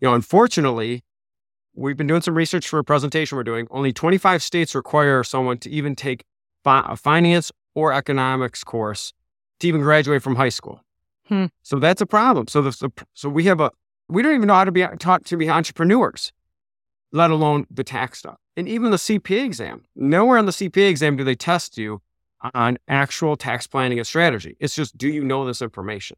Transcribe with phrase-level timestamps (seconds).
[0.00, 1.04] you know, unfortunately,
[1.74, 3.66] we've been doing some research for a presentation we're doing.
[3.70, 6.24] Only 25 states require someone to even take
[6.64, 9.12] fi- a finance or economics course
[9.60, 10.80] to even graduate from high school.
[11.28, 11.46] Hmm.
[11.62, 12.48] So that's a problem.
[12.48, 13.70] So the, so we have a
[14.08, 16.32] we don't even know how to be taught to be entrepreneurs,
[17.12, 18.36] let alone the tax stuff.
[18.56, 19.82] And even the CPA exam.
[19.96, 22.00] Nowhere on the CPA exam do they test you
[22.54, 24.56] on actual tax planning and strategy.
[24.60, 26.16] It's just do you know this information?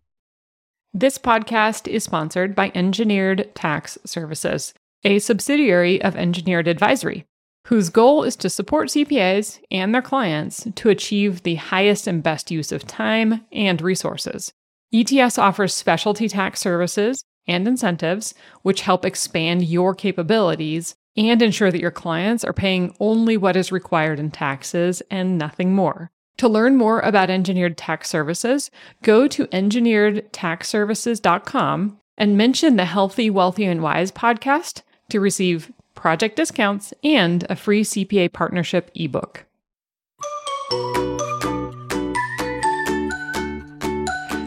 [0.95, 4.73] This podcast is sponsored by Engineered Tax Services,
[5.05, 7.27] a subsidiary of Engineered Advisory,
[7.67, 12.51] whose goal is to support CPAs and their clients to achieve the highest and best
[12.51, 14.55] use of time and resources.
[14.91, 18.33] ETS offers specialty tax services and incentives,
[18.63, 23.71] which help expand your capabilities and ensure that your clients are paying only what is
[23.71, 26.11] required in taxes and nothing more.
[26.39, 28.71] To learn more about engineered tax services,
[29.03, 36.95] go to engineeredtaxservices.com and mention the Healthy, Wealthy, and Wise podcast to receive project discounts
[37.03, 39.47] and a free CPA partnership ebook.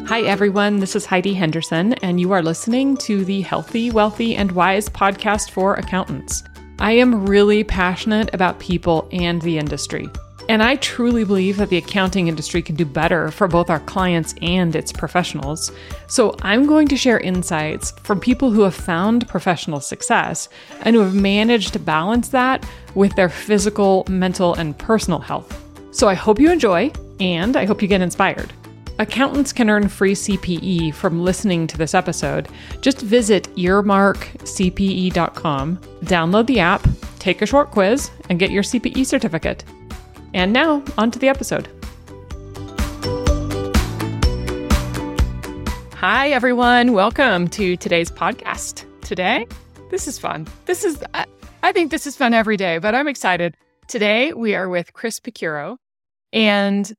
[0.07, 0.79] Hi, everyone.
[0.79, 5.49] This is Heidi Henderson, and you are listening to the Healthy, Wealthy, and Wise podcast
[5.49, 6.41] for accountants.
[6.79, 10.09] I am really passionate about people and the industry.
[10.51, 14.35] And I truly believe that the accounting industry can do better for both our clients
[14.41, 15.71] and its professionals.
[16.07, 20.49] So I'm going to share insights from people who have found professional success
[20.81, 25.57] and who have managed to balance that with their physical, mental, and personal health.
[25.91, 28.51] So I hope you enjoy, and I hope you get inspired.
[28.99, 32.49] Accountants can earn free CPE from listening to this episode.
[32.81, 36.85] Just visit earmarkcpe.com, download the app,
[37.19, 39.63] take a short quiz, and get your CPE certificate.
[40.33, 41.67] And now, on to the episode.
[45.95, 46.93] Hi, everyone.
[46.93, 48.85] Welcome to today's podcast.
[49.01, 49.45] Today,
[49.89, 50.47] this is fun.
[50.65, 53.57] This is, I, think this is fun every day, but I'm excited.
[53.87, 55.75] Today, we are with Chris Picciurro.
[56.31, 56.89] And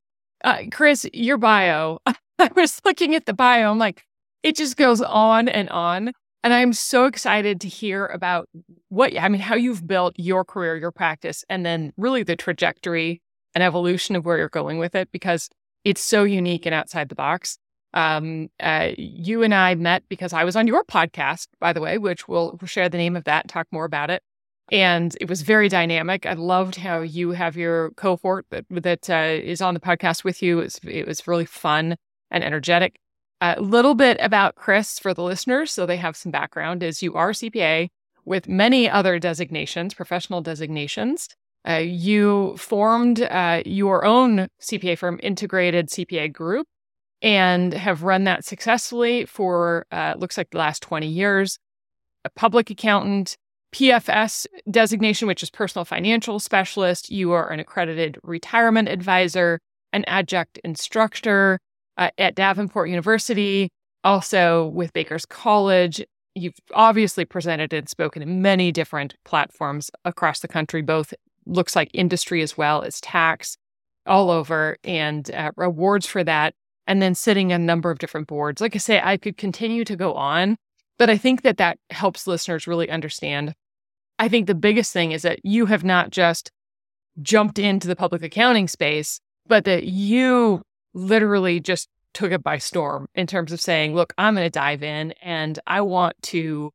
[0.44, 2.00] uh, Chris, your bio,
[2.38, 3.70] I was looking at the bio.
[3.70, 4.04] I'm like,
[4.42, 6.12] it just goes on and on.
[6.44, 8.48] And I'm so excited to hear about
[8.88, 13.22] what, I mean, how you've built your career, your practice, and then really the trajectory
[13.54, 15.48] and evolution of where you're going with it because
[15.84, 17.58] it's so unique and outside the box.
[17.94, 21.98] Um, uh, you and I met because I was on your podcast, by the way,
[21.98, 24.22] which we'll, we'll share the name of that and talk more about it
[24.72, 26.24] and it was very dynamic.
[26.24, 30.42] I loved how you have your cohort that that uh, is on the podcast with
[30.42, 30.60] you.
[30.60, 31.96] It was, it was really fun
[32.30, 32.98] and energetic.
[33.44, 36.80] A little bit about Chris for the listeners, so they have some background.
[36.80, 37.88] Is you are CPA
[38.24, 41.28] with many other designations, professional designations.
[41.68, 46.68] Uh, you formed uh, your own CPA firm, Integrated CPA Group,
[47.20, 51.58] and have run that successfully for uh, looks like the last 20 years.
[52.24, 53.36] A public accountant,
[53.74, 57.10] PFS designation, which is personal financial specialist.
[57.10, 59.58] You are an accredited retirement advisor,
[59.92, 61.58] an adjunct instructor
[61.96, 63.70] uh, at Davenport University,
[64.04, 66.04] also with Baker's College.
[66.34, 71.12] You've obviously presented and spoken in many different platforms across the country, both
[71.46, 73.56] looks like industry as well as tax,
[74.06, 76.54] all over, and uh, awards for that.
[76.86, 78.60] And then sitting a number of different boards.
[78.60, 80.56] Like I say, I could continue to go on,
[80.98, 83.54] but I think that that helps listeners really understand
[84.22, 86.52] I think the biggest thing is that you have not just
[87.20, 90.62] jumped into the public accounting space, but that you
[90.94, 94.82] literally just took it by storm in terms of saying, look, I'm going to dive
[94.82, 96.72] in and I want to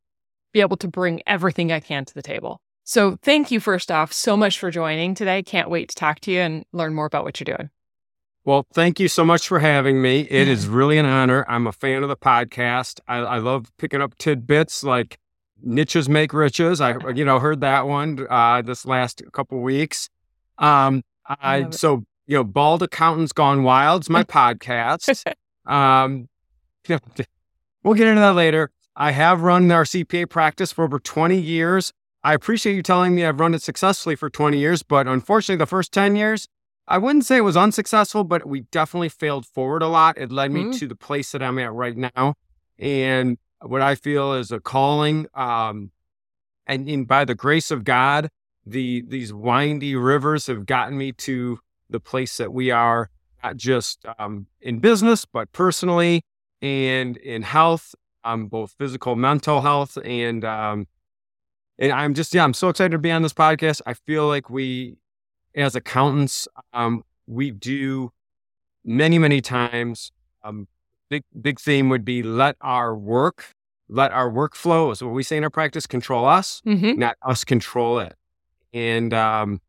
[0.53, 2.59] be able to bring everything I can to the table.
[2.83, 5.44] So thank you, first off, so much for joining today.
[5.44, 7.69] Can't wait to talk to you and learn more about what you're doing.
[8.45, 10.22] Well, thank you so much for having me.
[10.22, 11.45] It is really an honor.
[11.50, 13.01] I'm a fan of the podcast.
[13.07, 15.19] I, I love picking up tidbits like
[15.61, 16.79] niches make riches.
[16.79, 20.09] I you know heard that one uh, this last couple weeks.
[20.57, 25.23] Um, I, I so you know, bald accountants gone wild is my podcast.
[25.65, 26.27] Um,
[27.83, 28.71] we'll get into that later.
[28.95, 31.94] I have run our CPA practice for over 20 years.
[32.24, 35.68] I appreciate you telling me I've run it successfully for 20 years, but unfortunately, the
[35.68, 36.47] first 10 years,
[36.88, 40.18] I wouldn't say it was unsuccessful, but we definitely failed forward a lot.
[40.18, 40.71] It led me mm-hmm.
[40.71, 42.35] to the place that I'm at right now.
[42.80, 45.27] And what I feel is a calling.
[45.33, 45.91] Um,
[46.65, 48.30] and in, by the grace of God,
[48.65, 51.59] the these windy rivers have gotten me to
[51.89, 53.10] the place that we are,
[53.44, 56.22] not just um, in business, but personally
[56.62, 57.94] and in health,
[58.24, 60.88] um, both physical, mental health, and um,
[61.80, 63.81] and I'm just yeah, I'm so excited to be on this podcast.
[63.86, 64.98] I feel like we,
[65.56, 68.12] as accountants, um, we do
[68.83, 70.12] many many times
[70.44, 70.68] um,
[71.10, 73.51] big big theme would be let our work
[73.90, 77.00] let our workflow, is what we say in our practice, control us, Mm-hmm.
[77.00, 78.16] not us control it.
[78.74, 79.62] And um,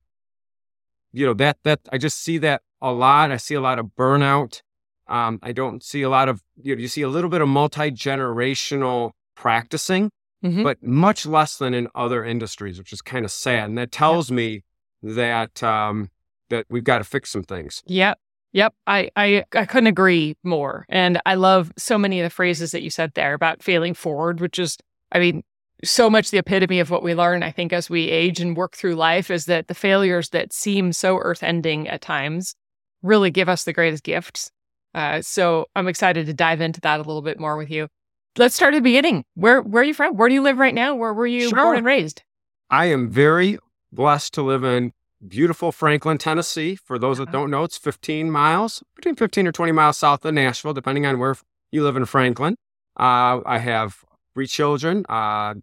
[1.13, 3.31] you know that that I just see that a lot.
[3.31, 4.63] I see a lot of burnout.
[5.09, 7.49] Um, I don't see a lot of you know you see a little bit of
[7.49, 10.11] multi generational practicing,
[10.45, 10.63] Mhm.
[10.65, 13.69] but much less than in other industries, which is kind of sad.
[13.69, 14.63] And that tells me
[15.03, 16.11] that um,
[16.51, 17.83] that we've got to fix some things.
[17.87, 18.19] Yep.
[18.53, 18.75] Yep.
[18.87, 20.87] I, I I couldn't agree more.
[20.89, 24.41] And I love so many of the phrases that you said there about failing forward,
[24.41, 24.77] which is
[25.13, 25.43] I mean,
[25.85, 28.77] so much the epitome of what we learn, I think, as we age and work
[28.77, 32.55] through life is that the failures that seem so earth ending at times
[33.03, 34.51] really give us the greatest gifts.
[34.95, 37.89] Uh, so I'm excited to dive into that a little bit more with you.
[38.37, 39.25] Let's start at the beginning.
[39.35, 40.17] Where where are you from?
[40.17, 40.95] Where do you live right now?
[40.95, 41.63] Where were you Sure.
[41.65, 42.23] born and raised?
[42.71, 43.59] I am very
[43.93, 44.93] blessed to live in
[45.27, 46.77] beautiful Franklin, Tennessee.
[46.77, 47.33] For those that Uh-huh.
[47.33, 51.19] don't know, it's 15 miles, between 15 or 20 miles south of Nashville, depending on
[51.19, 51.37] where
[51.73, 52.57] you live in Franklin.
[52.99, 54.05] Uh, I have
[54.35, 55.55] three children, uh,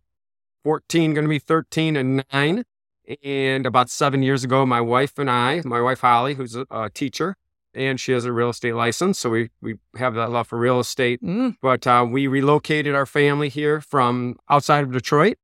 [0.65, 2.65] 14, going to be 13 and nine.
[3.23, 6.89] And about seven years ago, my wife and I, my wife Holly, who's a, a
[6.89, 7.37] teacher,
[7.75, 9.19] and she has a real estate license.
[9.19, 13.05] So we, we have that love for real estate Mm, but uh, we relocated our
[13.05, 15.37] family here from outside of Detroit.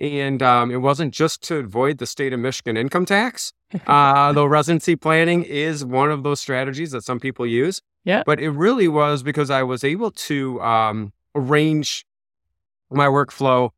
[0.00, 3.52] And um, it wasn't just to avoid the state of Michigan income tax,
[3.86, 7.82] uh, though residency planning is one of those strategies that some people use.
[8.04, 8.22] Yeah.
[8.24, 12.06] But it really was because I was able to um, arrange
[12.90, 13.72] my workflow.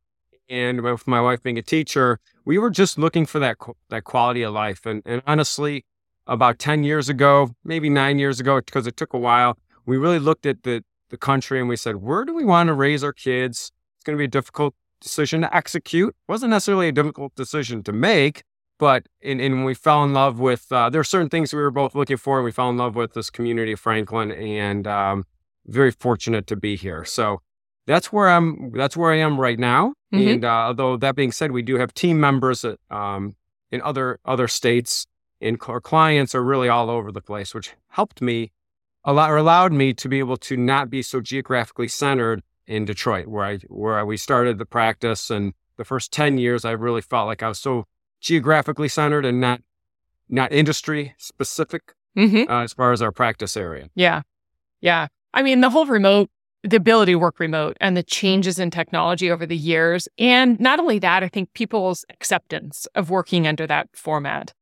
[0.49, 3.57] And with my wife being a teacher, we were just looking for that
[3.89, 4.85] that quality of life.
[4.87, 5.85] And, and honestly,
[6.27, 10.19] about 10 years ago, maybe nine years ago, because it took a while, we really
[10.19, 13.13] looked at the the country and we said, where do we want to raise our
[13.13, 13.71] kids?
[13.97, 16.09] It's going to be a difficult decision to execute.
[16.09, 18.43] It wasn't necessarily a difficult decision to make,
[18.79, 21.71] but in, in we fell in love with, uh, there are certain things we were
[21.71, 25.25] both looking for, and we fell in love with this community of Franklin, and um,
[25.67, 27.05] very fortunate to be here.
[27.05, 27.41] So
[27.87, 28.73] that's where I'm.
[28.75, 29.95] That's where I am right now.
[30.13, 30.35] Mhm.
[30.35, 33.37] And uh, although that being said, we do have team members um,
[33.71, 35.07] in other other states,
[35.41, 38.53] and our clients are really all over the place, which helped me
[39.05, 42.85] a lot or allowed me to be able to not be so geographically centered in
[42.85, 45.31] Detroit, where I where we started the practice.
[45.31, 47.85] And the first ten years, I really felt like I was so
[48.21, 49.61] geographically centered and not
[50.29, 52.49] not industry specific mhm.
[52.49, 53.89] uh, as far as our practice area.
[53.95, 54.23] Yeah.
[54.81, 55.09] Yeah.
[55.33, 56.31] I mean, the whole remote,
[56.65, 60.09] the ability to work remote and the changes in technology over the years.
[60.19, 64.55] And not only that, I think people's acceptance of working under that format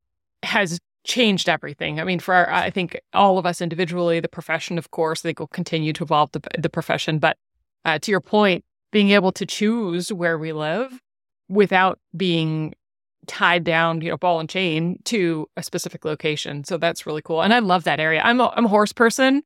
[0.43, 2.01] has changed everything.
[2.01, 5.29] I mean, for our, I think all of us individually, the profession, of course, I
[5.29, 7.21] think will continue to evolve the, the profession.
[7.21, 7.37] But
[7.85, 11.01] uh, to your point, being able to choose where we live
[11.49, 12.75] without being
[13.29, 16.65] tied down, you know, ball and chain to a specific location.
[16.65, 17.43] So that's really cool.
[17.43, 18.21] And I love that area.
[18.25, 19.43] I'm a, I'm a horse person.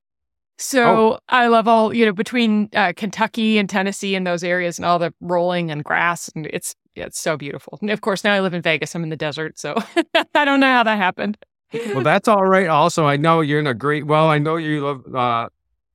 [0.58, 4.86] So I love all, you know, between uh, Kentucky and Tennessee and those areas and
[4.86, 6.30] all the rolling and grass.
[6.34, 7.78] And it's, yeah, it's so beautiful.
[7.82, 8.94] And of course, now I live in Vegas.
[8.94, 9.58] I'm in the desert.
[9.58, 9.74] So
[10.34, 11.36] I don't know how that happened.
[11.92, 12.68] Well, that's all right.
[12.68, 14.06] Also, I know you're in a great.
[14.06, 15.48] Well, I know you love uh,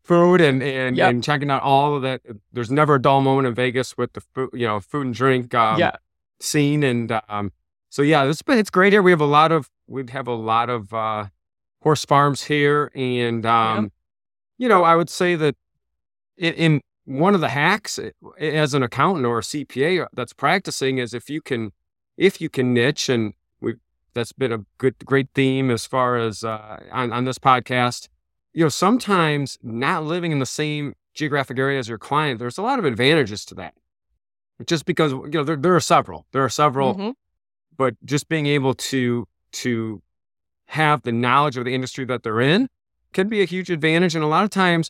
[0.03, 1.09] food and and, Yep.
[1.09, 2.21] and checking out all of that.
[2.53, 5.53] There's never a dull moment in Vegas with the food, you know, food and drink.
[5.55, 5.95] Um, yeah.
[6.39, 7.51] scene and um
[7.89, 10.33] so yeah it's but it's great here we have a lot of we have a
[10.33, 11.25] lot of uh
[11.83, 13.91] horse farms here and um
[14.61, 15.55] you know i would say that
[16.37, 20.99] in, in one of the hacks eh, as an accountant or a cpa that's practicing
[21.03, 21.71] is if you can
[22.17, 23.69] if you can niche and we
[24.13, 28.07] that's been a good great theme as far as uh on, on this podcast
[28.53, 32.61] you know sometimes not living in the same geographic area as your client there's a
[32.69, 33.73] lot of advantages to that
[34.67, 37.13] just because you know there, there are several there are several Mhm.
[37.75, 39.27] but just being able to
[39.63, 40.01] to
[40.67, 42.69] have the knowledge of the industry that they're in
[43.13, 44.89] can be a huge advantage and a lot of times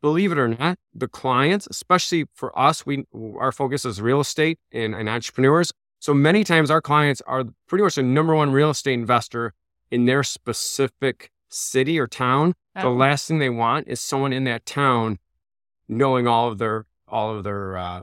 [0.00, 3.04] believe it or not the clients especially for us we
[3.38, 7.82] our focus is real estate and, and entrepreneurs so many times our clients are pretty
[7.82, 9.52] much the number one real estate investor
[9.90, 12.92] in their specific city or town the Oh.
[12.92, 15.18] last thing they want is someone in that town
[15.88, 18.02] knowing all of their all of their uh,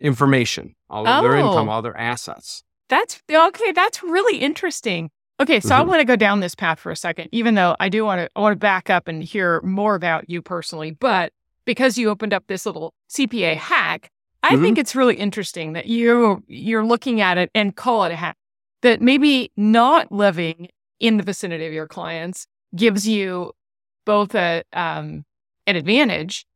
[0.00, 1.72] information all of their income Oh.
[1.72, 3.72] all their assets That's okay.
[3.72, 5.10] That's really interesting.
[5.38, 5.88] Okay, so I Mhm.
[5.88, 8.30] want to go down this path for a second, even though I do want to
[8.36, 10.92] I want to back up and hear more about you personally.
[10.92, 11.32] But
[11.66, 14.10] because you opened up this little CPA hack,
[14.42, 14.62] I Mhm.
[14.62, 18.36] think it's really interesting that you you're looking at it and call it a hack.
[18.82, 20.68] That maybe not living
[21.00, 23.52] in the vicinity of your clients gives you
[24.06, 25.24] both a um,
[25.66, 26.46] an advantage,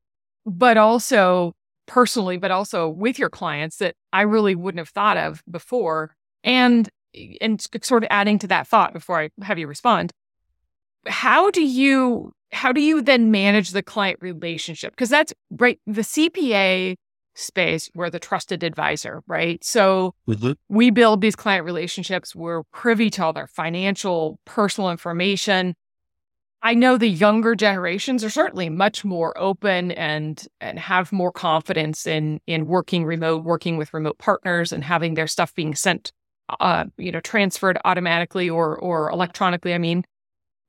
[0.46, 1.52] but also
[1.86, 6.14] personally, but also with your clients that I really wouldn't have thought of before.
[6.44, 6.88] And
[7.40, 10.12] and sort of adding to that thought before I have you respond,
[11.06, 14.92] how do you how do you then manage the client relationship?
[14.92, 15.78] Because that's right.
[15.86, 16.96] The CPA
[17.36, 19.62] space, we're the trusted advisor, right?
[19.64, 20.56] So Mhm.
[20.68, 22.34] we build these client relationships.
[22.34, 25.76] We're privy to all their financial, personal information.
[26.62, 32.06] I know the younger generations are certainly much more open and and have more confidence
[32.06, 36.12] in in working remote, working with remote partners, and having their stuff being sent,
[36.60, 39.74] uh, you know, transferred automatically or or electronically.
[39.74, 40.04] I mean,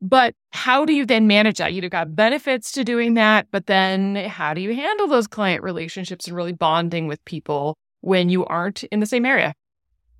[0.01, 1.73] but how do you then manage that?
[1.73, 6.27] You've got benefits to doing that, but then how do you handle those client relationships
[6.27, 9.53] and really bonding with people when you aren't in the same area?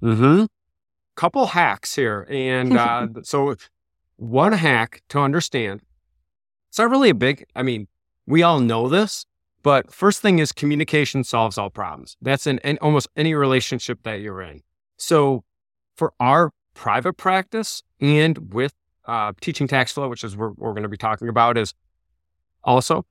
[0.02, 0.46] Mm-hmm.
[1.16, 2.28] Couple hacks here.
[2.30, 3.56] And uh, so,
[4.18, 5.82] one hack to understand
[6.72, 7.90] it's not really a big, I mean,
[8.26, 9.26] we all know this,
[9.62, 12.16] but first thing is communication solves all problems.
[12.22, 14.62] That's in, in almost any relationship that you're in.
[14.98, 15.44] So,
[15.96, 18.74] for our private practice and with
[19.06, 21.74] uh, teaching tax flow, which is what we're going to be talking about, is
[22.64, 23.06] also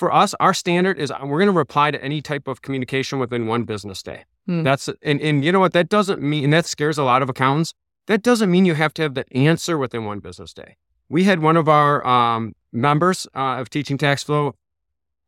[0.00, 3.18] for us, our standard is uh, we're going to reply to any type of communication
[3.18, 4.24] within one business day.
[4.46, 4.62] Hmm.
[4.62, 7.28] That's and and you know what that doesn't mean, and that scares a lot of
[7.28, 7.74] accountants.
[8.06, 10.76] That doesn't mean you have to have the answer within one business day.
[11.10, 14.54] We had one of our um, members uh, of Teaching Tax Flow.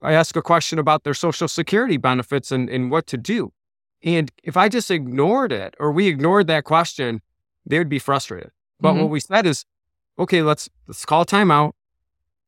[0.00, 3.52] I asked a question about their Social Security benefits and, and what to do.
[4.04, 7.21] And if I just ignored it or we ignored that question,
[7.64, 8.50] they would be frustrated.
[8.80, 9.00] But Mhm.
[9.02, 9.64] what we said is,
[10.18, 11.73] okay, let's let's call timeout.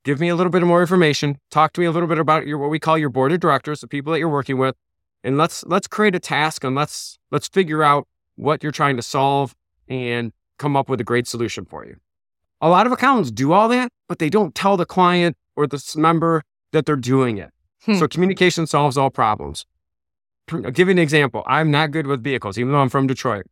[0.04, 1.38] Give me a little bit more information.
[1.50, 3.80] Talk to me a little bit about your what we call your board of directors,
[3.80, 4.74] the people that you're working with,
[5.22, 8.06] and let's let's create a task and let's let's figure out
[8.36, 9.54] what you're trying to solve
[9.88, 11.96] and come up with a great solution for you.
[12.60, 15.82] A lot of accountants do all that, but they don't tell the client or the
[15.96, 16.42] member
[16.72, 17.50] that they're doing it.
[17.84, 17.94] Hmm.
[17.94, 19.66] So communication solves all problems.
[20.52, 21.42] I'll give you an example.
[21.46, 23.46] I'm not good with vehicles, even though I'm from Detroit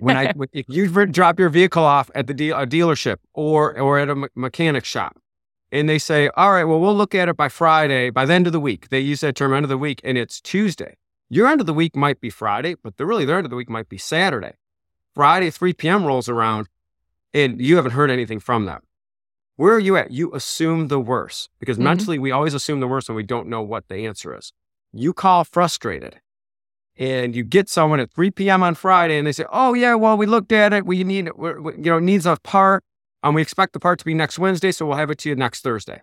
[0.00, 4.08] when I if you drop your vehicle off at the a dealership or or at
[4.08, 5.16] a me- mechanic shop,
[5.70, 8.46] and they say, "All right, well, we'll look at it by Friday, by the end
[8.46, 10.96] of the week." They use that term "end of the week," and it's Tuesday.
[11.30, 13.56] Your end of the week might be Friday, but the really their end of the
[13.56, 14.54] week might be Saturday.
[15.14, 16.04] Friday, 3 p.m.
[16.06, 16.68] rolls around,
[17.34, 18.80] and you haven't heard anything from them.
[19.56, 20.10] Where are you at?
[20.12, 21.82] You assume the worst because Mhm.
[21.82, 24.52] mentally we always assume the worst when we don't know what the answer is.
[24.92, 26.20] You call frustrated
[26.96, 28.62] and you get someone at 3 p.m.
[28.62, 30.86] on Friday and they say, "Oh yeah, well we looked at it.
[30.86, 31.38] We need it.
[31.38, 32.82] we're- you know it needs a part,
[33.22, 35.36] and we expect the part to be next Wednesday, so we'll have it to you
[35.36, 36.02] next Thursday."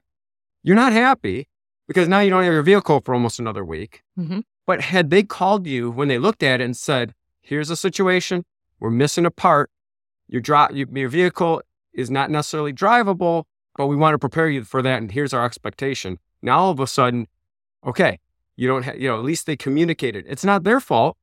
[0.63, 1.47] You're not happy
[1.87, 4.03] because now you don't have your vehicle for almost another week.
[4.17, 4.43] Mhm.
[4.65, 8.45] But had they called you when they looked at it and said, "Here's the situation.
[8.79, 9.69] We're missing a part.
[10.27, 11.61] Your your, your vehicle
[11.93, 13.43] is not necessarily drivable,
[13.75, 16.79] but we want to prepare you for that, and here's our expectation." Now all of
[16.79, 17.27] a sudden,
[17.85, 18.19] okay,
[18.55, 20.25] you don't have, you know, at least they communicated.
[20.27, 21.17] It's not their fault.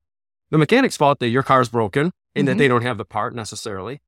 [0.51, 2.59] The mechanic's fault that your car's broken and that Mhm.
[2.59, 4.01] they don't have the part necessarily.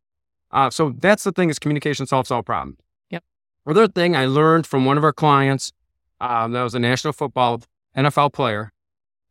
[0.51, 2.79] Uh, so that's the thing is communication solves all problems.
[3.11, 3.25] Yep.
[3.67, 5.73] Another thing I learned from one of our clients,
[6.21, 7.63] um, that was a national football
[7.97, 8.73] NFL player.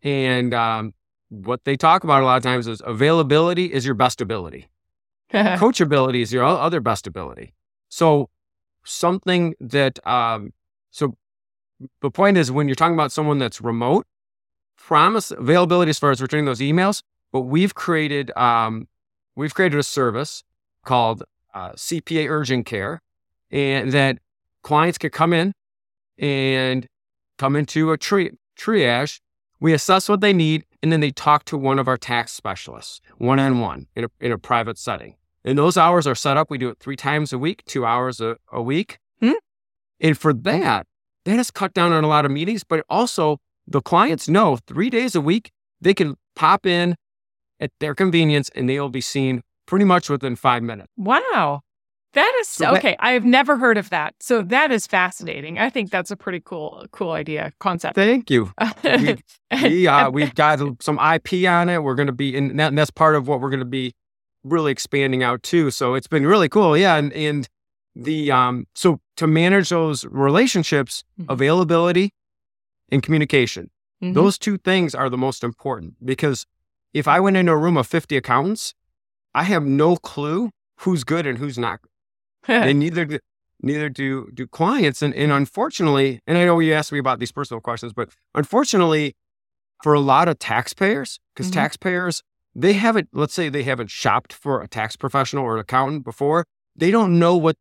[0.02, 0.94] And um,
[1.30, 4.68] what they talk about a lot of times is availability is your best ability.
[5.34, 7.54] Coachability is your other best ability.
[7.90, 8.30] So
[8.84, 10.52] something that um,
[10.92, 11.16] so
[12.02, 14.06] the point is when you're talking about someone that's remote,
[14.78, 17.02] promise availability as far as returning those emails.
[17.32, 18.88] But we've created um,
[19.36, 20.44] we've created a service
[20.86, 21.24] called
[21.54, 23.02] uh, CPA Urgent Care,
[23.52, 24.20] and that
[24.62, 25.54] clients can come in
[26.18, 26.88] and
[27.38, 29.20] come into a tri- triage.
[29.60, 33.02] We assess what they need, and then they talk to one of our tax specialists
[33.18, 35.16] one on one in a in a private setting.
[35.46, 36.50] And those hours are set up.
[36.50, 39.00] We do it three times a week, two hours a, a week.
[39.20, 39.34] Hmm.
[40.00, 40.88] And for that,
[41.26, 43.38] that has cut down on a lot of meetings, but also
[43.68, 45.52] the clients know three days a week,
[45.82, 46.96] they can pop in
[47.60, 50.90] at their convenience and they will be seen pretty much within five minutes.
[50.98, 51.62] wow.
[52.16, 52.96] That is So that- okay.
[53.00, 54.14] I have never heard of that.
[54.20, 55.58] So that is fascinating.
[55.58, 57.96] I think that's a pretty cool, cool idea concept.
[57.96, 58.52] Thank you.
[58.84, 59.18] We,
[59.64, 61.82] we, uh, we've got some IP on it.
[61.82, 63.94] We're going to be, in, and that's part of what we're going to be
[64.44, 65.72] really expanding out too.
[65.72, 66.78] So it's been really cool.
[66.78, 66.98] Yeah.
[66.98, 67.48] And, and
[67.96, 71.26] the, um, so to manage those relationships, Mhm.
[71.30, 72.12] availability
[72.92, 73.70] and communication,
[74.02, 74.14] Mhm.
[74.14, 76.46] those two things are the most important because
[76.94, 78.74] if I went into a room of 50 accountants,
[79.34, 81.80] I have no clue who's good and who's not.
[82.48, 83.20] and neither do,
[83.62, 85.02] neither do do clients.
[85.02, 89.16] And and unfortunately, and I know you asked me about these personal questions, but unfortunately,
[89.82, 91.54] for a lot of taxpayers, because Mhm.
[91.54, 92.22] taxpayers
[92.56, 96.46] they haven't, let's say they haven't shopped for a tax professional or an accountant before,
[96.76, 97.56] they don't know what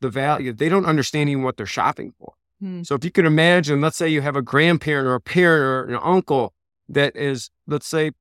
[0.00, 0.52] the value.
[0.52, 2.34] They don't understand even what they're shopping for.
[2.60, 2.82] Hmm.
[2.82, 5.94] So if you could imagine, let's say you have a grandparent or a parent or
[5.94, 6.54] an uncle
[6.88, 8.12] that is, let's say,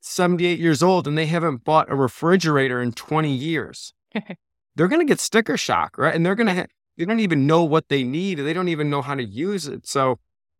[0.00, 3.92] 78 years old and they haven't bought a refrigerator in 20 years.
[4.76, 6.14] they're going to get sticker shock, right?
[6.14, 8.38] And they're going to, ha- they don't even know what they need.
[8.38, 9.86] They don't even know how to use it.
[9.86, 10.18] So,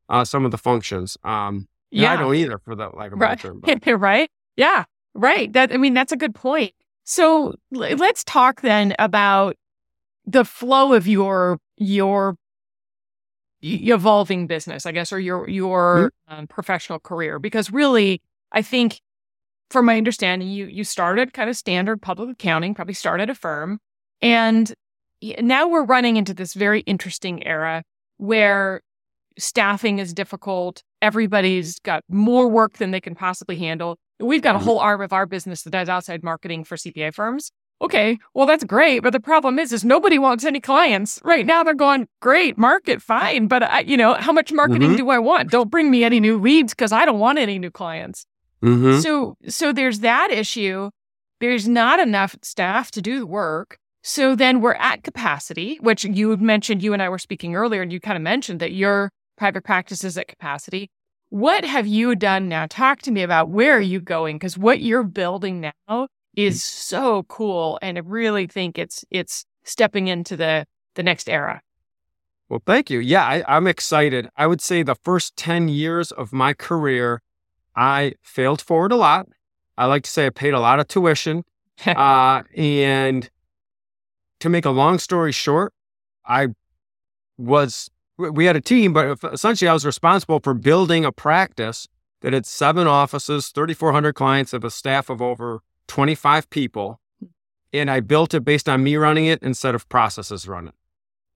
[0.09, 1.17] uh, some of the functions.
[1.25, 2.13] Um, Yeah.
[2.13, 3.39] I don't either for that like right.
[3.39, 3.63] term.
[4.01, 4.31] right.
[4.57, 4.85] Yeah.
[5.15, 5.53] Right.
[5.53, 6.73] That I mean, that's a good point.
[7.05, 9.57] So l- let's talk then about
[10.27, 12.37] the flow of your your
[13.63, 17.39] evolving business, I guess, or your your um, professional career.
[17.39, 18.21] Because really,
[18.53, 19.01] I think,
[19.71, 23.79] from my understanding, you you started kind of standard public accounting, probably started a firm,
[24.23, 24.73] and
[25.41, 27.83] now we're running into this very interesting era
[28.19, 28.81] where
[29.39, 30.83] staffing is difficult.
[31.03, 33.99] Everybody's got more work than they can possibly handle.
[34.21, 34.63] We've got a Mhm.
[34.63, 37.51] whole arm of our business that does outside marketing for CPA firms.
[37.83, 41.63] Okay, well that's great, but the problem is, is nobody wants any clients right now.
[41.63, 44.97] They're going great, market fine, but I, you know, how much marketing Mhm.
[44.97, 45.51] do I want?
[45.51, 48.25] Don't bring me any new leads because I don't want any new clients.
[48.63, 49.03] Mhm.
[49.03, 50.89] So, so there's that issue.
[51.41, 53.77] There's not enough staff to do the work.
[54.03, 56.83] So then we're at capacity, which you mentioned.
[56.83, 60.03] You and I were speaking earlier, and you kind of mentioned that your private practice
[60.03, 60.89] is at capacity.
[61.29, 62.67] What have you done now?
[62.71, 64.37] Talk to me about where are you going?
[64.37, 66.07] Because what you're building now
[66.37, 71.63] is so cool, and I really think it's it's stepping into the the next era.
[72.49, 73.01] Well, thank you.
[73.01, 74.29] Yeah, I, I'm excited.
[74.37, 77.21] I would say the first 10 years of my career,
[77.75, 79.27] I failed forward a lot.
[79.77, 81.43] I like to say I paid a lot of tuition.
[81.87, 83.29] uh, and
[84.39, 85.75] to make a long story short,
[86.25, 86.49] I
[87.37, 91.89] was, we- we had a team, but essentially I was responsible for building a practice
[92.21, 97.01] that had seven offices, 3,400 clients, of a staff of over 25 people.
[97.73, 100.73] And I built it based on me running it instead of processes running.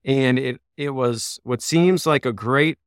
[0.03, 2.79] And it, it was what seems like a great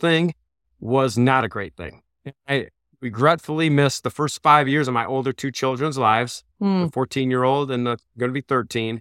[0.00, 0.34] thing
[0.80, 2.02] was not a great thing.
[2.48, 2.68] I
[3.00, 6.86] regretfully missed the first five years of my older two children's lives Hmm.
[6.86, 9.00] the 14 year old and the going to be 13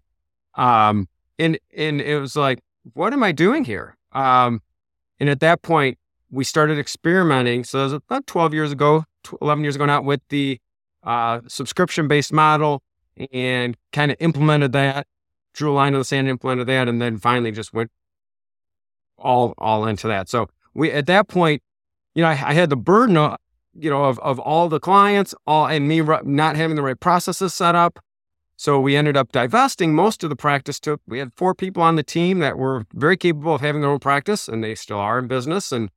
[0.54, 1.08] um
[1.40, 2.60] and and it was like
[2.94, 4.62] what am i doing here um
[5.20, 5.98] and at that point
[6.30, 10.00] we started experimenting so it was about 12 years ago tw- 11 years ago now
[10.04, 10.60] with the
[11.08, 12.84] uh subscription based model
[13.32, 15.08] and kind of implemented that
[15.54, 17.90] drew a line in the sand implemented that and then finally just went
[19.18, 20.30] all all into that.
[20.30, 21.64] So we at that point
[22.14, 23.38] you know i, I had the burden of
[23.78, 27.54] you know, of, of all the clients, all and me not having the right processes
[27.54, 28.00] set up.
[28.56, 31.96] So we ended up divesting most of the practice to we had four people on
[31.96, 35.20] the team that were very capable of having their own practice and they still are
[35.20, 35.92] in business and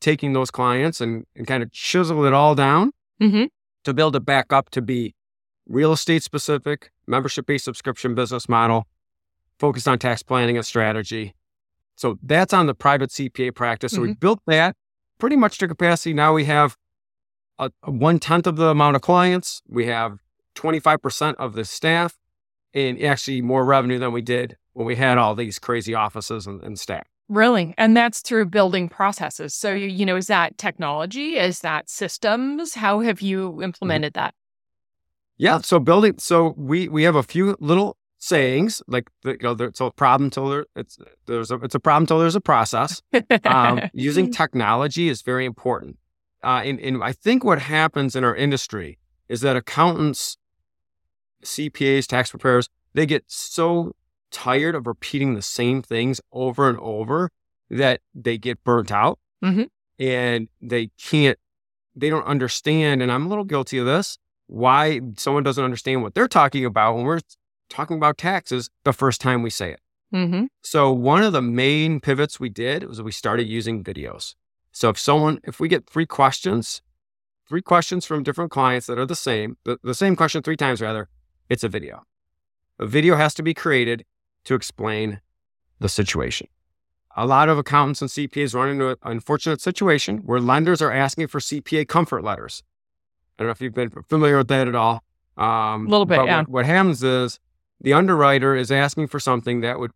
[0.00, 2.92] taking those clients and, and kind of chisel it all down.
[3.20, 3.44] Hmm
[3.86, 5.14] to build it back up to be
[5.68, 8.86] real estate specific, membership based subscription business model,
[9.58, 11.34] focused on tax planning and strategy.
[11.94, 13.92] So that's on the private CPA practice.
[13.92, 14.18] So we mm-hmm.
[14.18, 14.76] built that
[15.18, 16.12] pretty much to capacity.
[16.12, 16.76] Now we have
[17.58, 19.62] a, a one tenth of the amount of clients.
[19.68, 20.18] We have
[20.56, 22.18] 25% of the staff
[22.74, 26.60] and actually more revenue than we did when we had all these crazy offices and,
[26.62, 27.06] and staff.
[27.28, 27.74] Really?
[27.76, 29.54] And that's through building processes.
[29.54, 31.36] So, you, you know, is that technology?
[31.36, 32.74] Is that systems?
[32.74, 34.34] How have you implemented that?
[35.36, 35.58] Yeah.
[35.58, 39.68] So building, so we, we have a few little sayings like, the, you know, there-
[39.68, 43.02] it's a problem till there, it's, there's a, it's a problem till there's a process.
[43.44, 45.98] um, using technology is very important.
[46.44, 50.36] Uh, and, and I think what happens in our industry is that accountants,
[51.44, 53.94] CPAs, tax preparers, they get so
[54.30, 57.30] tired of repeating the same things over and over
[57.70, 59.68] that they get burnt out Mhm.
[59.98, 61.38] and they can't,
[61.94, 63.02] they don't understand.
[63.02, 66.94] And I'm a little guilty of this why someone doesn't understand what they're talking about
[66.94, 67.20] when we're
[67.68, 69.80] talking about taxes the first time we say it.
[70.12, 74.34] hmm So one of the main pivots we did was we started using videos.
[74.70, 76.82] So if someone, if we get three questions,
[77.48, 80.80] three questions from different clients that are the same, the, the same question three times
[80.80, 81.08] rather,
[81.48, 82.04] it's a video.
[82.78, 84.04] A video has to be created
[84.46, 85.20] to explain
[85.78, 86.48] the situation.
[87.16, 91.28] A lot of accountants and CPAs run into an unfortunate situation where lenders are asking
[91.28, 92.62] for CPA comfort letters.
[93.38, 95.02] I don't know if you've been familiar with that at all.
[95.36, 96.40] Um, A little bit, yeah.
[96.40, 97.38] What, what happens is
[97.80, 99.92] the underwriter is asking for something that would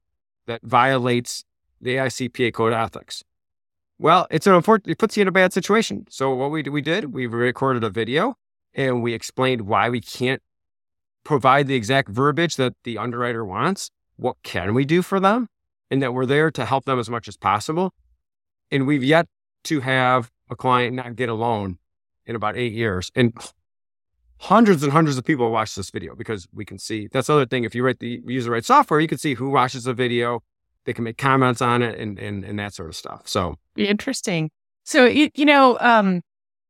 [0.47, 1.45] that violates
[1.81, 3.23] the AICPA code of ethics.
[3.99, 6.07] Well, it's an unfortunate, it puts you in a bad situation.
[6.09, 8.37] So what we, we did, we recorded a video
[8.75, 10.43] and we explained why we can't
[11.23, 13.91] provide the exact verbiage that the underwriter wants.
[14.21, 15.49] What can we do for them?
[15.91, 17.93] And that we're there to help them as much as possible.
[18.71, 19.27] And we've yet
[19.65, 21.79] to have a client not get a loan
[22.27, 23.11] in about eight years.
[23.15, 23.33] And
[24.39, 27.47] hundreds and hundreds of people watch this video because we can see that's the other
[27.47, 27.65] thing.
[27.65, 30.43] If you write the use the right software, you can see who watches the video.
[30.85, 33.23] They can make comments on it and and, and that sort of stuff.
[33.27, 34.51] So Interesting.
[34.85, 36.23] So, you, you know, um,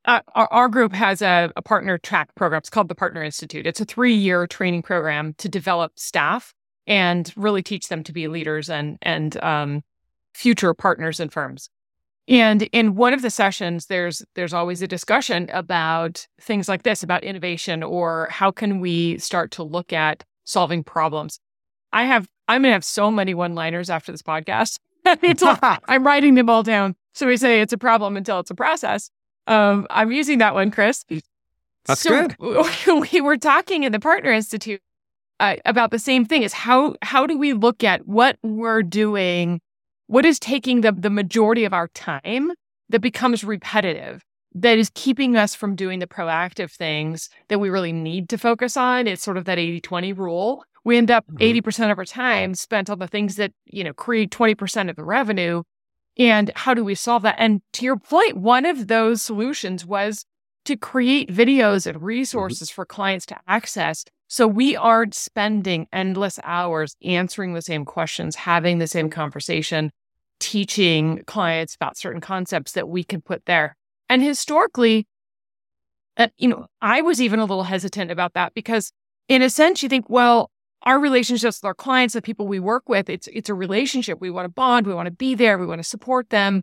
[0.05, 2.59] uh, our, our group has a, a partner track program.
[2.59, 3.67] It's called the Partner Institute.
[3.67, 6.55] It's a three year training program to develop staff
[6.87, 9.83] and really teach them to be leaders and and um,
[10.35, 11.71] future partners in firms.
[12.29, 17.03] And in one of the sessions, there's there's always a discussion about things like this,
[17.03, 21.41] about innovation or how can we start to look at solving problems.
[21.93, 24.79] I have I'm gonna have so many one-liners after this podcast.
[25.89, 26.95] I'm writing them all down.
[27.15, 29.11] So we say it's a problem until it's a process.
[29.47, 31.05] Um, I'm using that one, Chris.
[31.87, 32.37] That's so good.
[33.13, 34.81] We were talking in the Partner Institute
[35.41, 39.61] uh, about the same thing: is how how do we look at what we're doing
[40.11, 42.51] what is taking the, the majority of our time
[42.89, 47.93] that becomes repetitive, that is keeping us from doing the proactive things that we really
[47.93, 49.07] need to focus on?
[49.07, 50.65] It's sort of that 80 20 rule.
[50.85, 51.69] We end up mm-hmm.
[51.69, 55.05] 80% of our time spent on the things that, you know, create 20% of the
[55.05, 55.63] revenue.
[56.19, 57.37] And how do we solve that?
[57.39, 60.25] And to your point, one of those solutions was
[60.65, 62.07] to create videos and mm-hmm.
[62.07, 62.75] resources mm-hmm.
[62.75, 68.79] for clients to access so we aren't spending endless hours answering the same questions, having
[68.79, 69.91] the same conversation,
[70.39, 73.77] teaching clients about certain concepts that we can put there.
[74.09, 75.09] And historically,
[76.17, 78.93] uh, you know, I was even a little hesitant about that because,
[79.27, 80.53] in a sense, you think, well,
[80.85, 84.21] our relationships with our clients, the people we work with, it's it's a relationship.
[84.21, 86.63] We want to bond, we want to be there, we want to support them.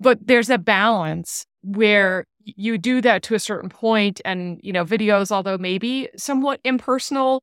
[0.00, 4.84] But there's a balance where you do that to a certain point, and you know,
[4.84, 7.42] videos, although maybe somewhat impersonal,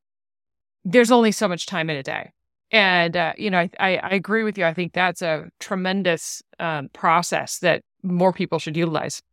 [0.85, 2.31] there's only so much time in a day.
[2.71, 4.63] And, uh, you know, I, I, I, agree with you.
[4.65, 9.23] I think that's a tremendous um, process that more people should utilize.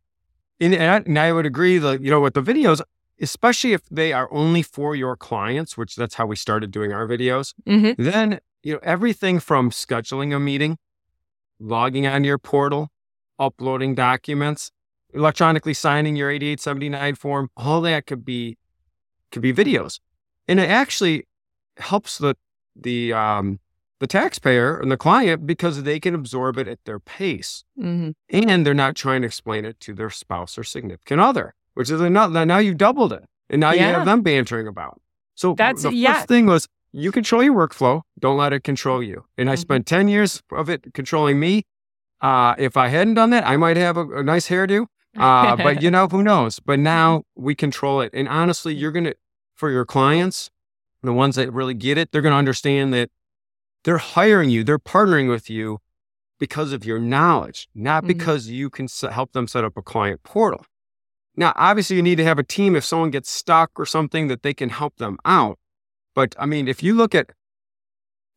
[0.59, 2.81] And, and, I, and I would agree that, you know, with the videos,
[3.21, 7.07] especially if they are only for your clients, which that's how we started doing our
[7.07, 8.01] videos, mm-hmm.
[8.01, 10.79] then, you know, everything from scheduling a meeting,
[11.59, 12.89] logging on your portal,
[13.37, 14.71] uploading documents,
[15.13, 18.57] electronically signing your 8879 form, all that could be,
[19.31, 19.99] could be videos.
[20.47, 21.27] And it actually
[21.77, 22.35] helps the
[22.75, 23.59] the um,
[23.99, 28.11] the taxpayer and the client because they can absorb it at their pace, mm-hmm.
[28.29, 32.01] and they're not trying to explain it to their spouse or significant other, which is
[32.01, 32.45] another.
[32.45, 33.87] Now you've doubled it, and now yeah.
[33.87, 35.01] you have them bantering about.
[35.35, 36.13] So that's the yeah.
[36.13, 38.01] first thing was you control your workflow.
[38.19, 39.25] Don't let it control you.
[39.37, 39.53] And mm-hmm.
[39.53, 41.65] I spent ten years of it controlling me.
[42.21, 44.87] Uh, if I hadn't done that, I might have a, a nice hairdo.
[45.17, 46.59] Uh, but you know, who knows?
[46.59, 48.11] But now we control it.
[48.13, 49.13] And honestly, you're gonna
[49.57, 50.51] for your clients,
[51.03, 53.09] the ones that really get it, they're going to understand that
[53.83, 55.79] they're hiring you, they're partnering with you
[56.39, 58.09] because of your knowledge, not mm-hmm.
[58.09, 60.65] because you can help them set up a client portal.
[61.35, 64.43] Now, obviously, you need to have a team if someone gets stuck or something that
[64.43, 65.59] they can help them out.
[66.15, 67.31] But I mean, if you look at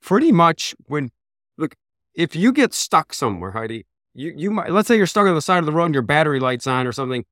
[0.03, 1.11] pretty much when,
[1.57, 1.75] look,
[2.15, 5.43] if you get stuck somewhere, Heidi, you, you might, let's say you're stuck on the
[5.43, 7.25] side of the road and your battery light's on or something,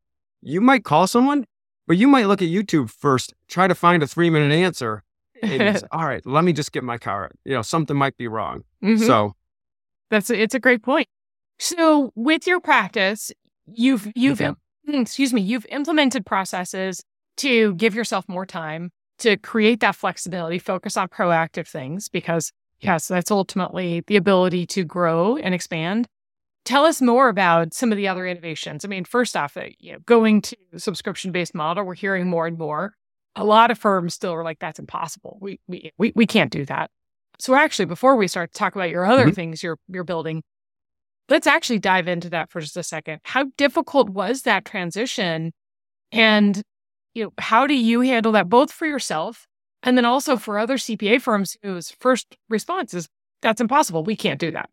[0.43, 1.45] you might call someone,
[1.87, 5.03] but you might look at YouTube first, try to find a three minute answer,
[5.93, 7.31] all right, let me just get my car.
[7.45, 8.65] You know, something might be wrong.
[8.83, 9.05] Mm-hmm.
[9.05, 9.35] So
[10.11, 11.09] that's a, it's a great point.
[11.59, 13.33] So with your practice,
[13.67, 14.55] you've you've okay.
[14.89, 17.03] excuse me, you've implemented processes
[17.39, 23.09] to give yourself more time to create that flexibility, focus on proactive things because yes,
[23.09, 26.07] that's ultimately the ability to grow and expand.
[26.65, 28.85] Tell us more about some of the other innovations.
[28.85, 32.47] I mean, first off, uh, you know, going to subscription based model, we're hearing more
[32.47, 32.95] and more
[33.39, 35.39] a lot of firms still are like, that's impossible.
[35.41, 36.91] We, we, we, we can't do that.
[37.39, 39.33] So actually, before we start to talk about your other mm-hmm.
[39.33, 40.43] things you're, you're building,
[41.29, 43.21] let's actually dive into that for just a second.
[43.23, 45.53] How difficult was that transition?
[46.11, 46.61] And,
[47.15, 49.47] you know, how do you handle that both for yourself
[49.85, 53.09] and then also for other CPA firms whose first response is,
[53.41, 54.03] that's impossible.
[54.03, 54.69] We can't do that.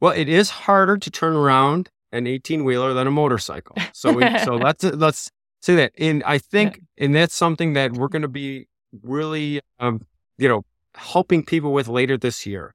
[0.00, 3.76] Well, it is harder to turn around an 18 wheeler than a motorcycle.
[3.92, 5.30] So, we, so let's, let's,
[5.62, 5.92] say that.
[5.98, 8.66] And I think, and that's something that we're going to be
[9.02, 10.06] really, um,
[10.38, 12.74] you know, helping people with later this year.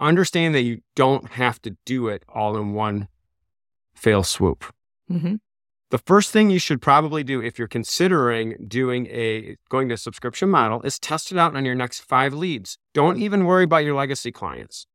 [0.00, 3.08] Understand that you don't have to do it all in one
[3.94, 4.64] fail swoop.
[5.10, 5.36] Mm-hmm.
[5.90, 9.98] The first thing you should probably do if you're considering doing a going to a
[9.98, 12.78] subscription model is test it out on your next five leads.
[12.94, 14.86] Don't even worry about your legacy clients.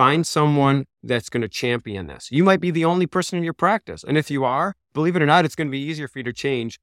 [0.00, 2.32] Find someone that's going to champion this.
[2.32, 4.02] You might be the only person in your practice.
[4.02, 6.22] And if you are, believe it or not, it's going to be easier for you
[6.24, 6.80] to change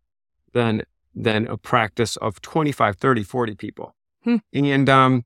[0.54, 0.84] than
[1.16, 3.96] than a practice of 25, 30, 40 people.
[4.24, 4.36] Hmm.
[4.54, 5.26] And um,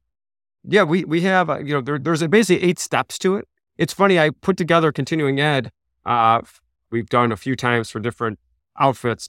[0.63, 3.45] yeah, we we have uh, you know there, there's basically eight steps to it.
[3.77, 4.17] It's funny.
[4.17, 5.69] I put together continuing ed.
[6.05, 6.41] Uh,
[6.91, 8.39] we've done a few times for different
[8.79, 9.27] outfits,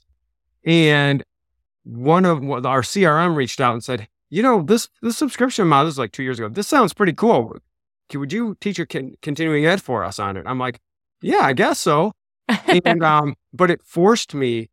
[0.63, 1.21] and
[1.83, 5.95] one of our CRM reached out and said, you know, this this subscription model this
[5.95, 6.47] is like two years ago.
[6.47, 7.57] This sounds pretty cool.
[8.15, 10.45] Would you teach a con- continuing ed for us on it?
[10.45, 10.79] I'm like,
[11.21, 12.13] yeah, I guess so
[12.47, 14.69] and um, but it forced me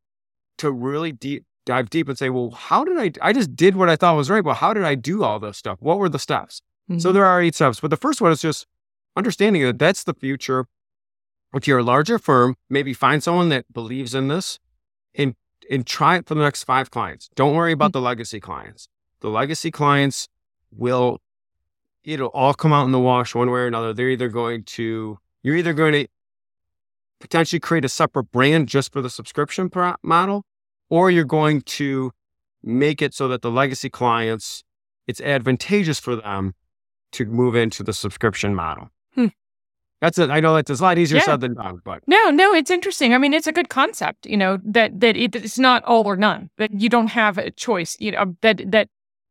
[0.58, 3.28] to really deep dive deep and say, well, how did I?
[3.28, 4.44] I just did what I thought was right.
[4.44, 5.78] Well, how did I do all this stuff?
[5.80, 6.62] What were the steps?
[6.90, 6.98] Mm-hmm.
[6.98, 8.66] So there are eight steps, but the first one is just
[9.16, 10.66] understanding that that's the future.
[11.54, 14.58] if you're a larger firm, maybe find someone that believes in this
[15.14, 15.34] and
[15.70, 17.28] and try it for the next five clients.
[17.34, 18.88] Don't worry about the legacy clients.
[19.20, 20.28] The legacy clients
[20.72, 21.18] will
[22.04, 23.92] it'll all come out in the wash one way or another.
[23.92, 26.06] They're either going to you're either going to
[27.20, 30.44] potentially create a separate brand just for the subscription pro- model,
[30.88, 32.12] or you're going to
[32.62, 34.62] make it so that the legacy clients
[35.06, 36.54] it's advantageous for them
[37.12, 38.90] to move into the subscription model.
[39.14, 39.26] Hmm.
[40.00, 40.30] That's it.
[40.30, 41.24] I know that's a lot easier Yeah.
[41.24, 43.12] said than done, but No, no, it's interesting.
[43.12, 46.16] I mean, it's a good concept, you know, that that it, it's not all or
[46.16, 46.50] none.
[46.58, 48.88] That you don't have a choice, you know, that that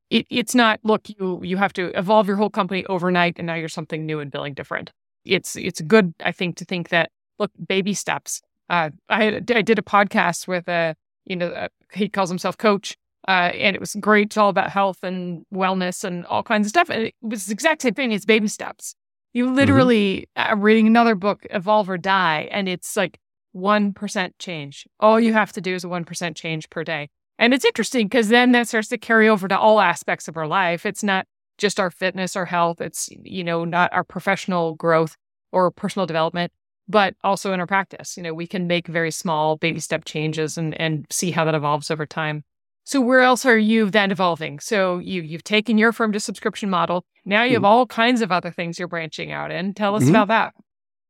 [0.09, 3.55] it, it's not look, you you have to evolve your whole company overnight and now
[3.55, 4.91] you're something new and billing different.
[5.25, 8.41] It's it's good, I think, to think that look, baby steps.
[8.69, 10.95] Uh, I had, I did a podcast with a,
[11.25, 12.95] you know, uh he calls himself coach.
[13.27, 14.27] Uh, and it was great.
[14.27, 16.89] It's all about health and wellness and all kinds of stuff.
[16.89, 18.11] And it was the exact same thing.
[18.11, 18.95] It's baby steps.
[19.33, 23.19] You literally are reading another book, Evolve or Die, and it's like
[23.55, 24.87] 1% change.
[24.99, 27.09] All you have to do is a 1% change per day.
[27.39, 30.45] And it's interesting because then that starts to carry over to all aspects of our
[30.45, 30.85] life.
[30.85, 31.25] It's not
[31.57, 32.81] just our fitness or health.
[32.81, 35.15] It's, you know, not our professional growth
[35.51, 36.51] or personal development,
[36.87, 38.17] but also in our practice.
[38.17, 41.55] You know, we can make very small baby step changes and, and see how that
[41.55, 42.43] evolves over time.
[42.83, 44.59] So where else are you then evolving?
[44.59, 47.05] So you you've taken your firm to subscription model.
[47.23, 49.73] Now you have all kinds of other things you're branching out in.
[49.73, 50.09] Tell us Mhm.
[50.09, 50.53] about that.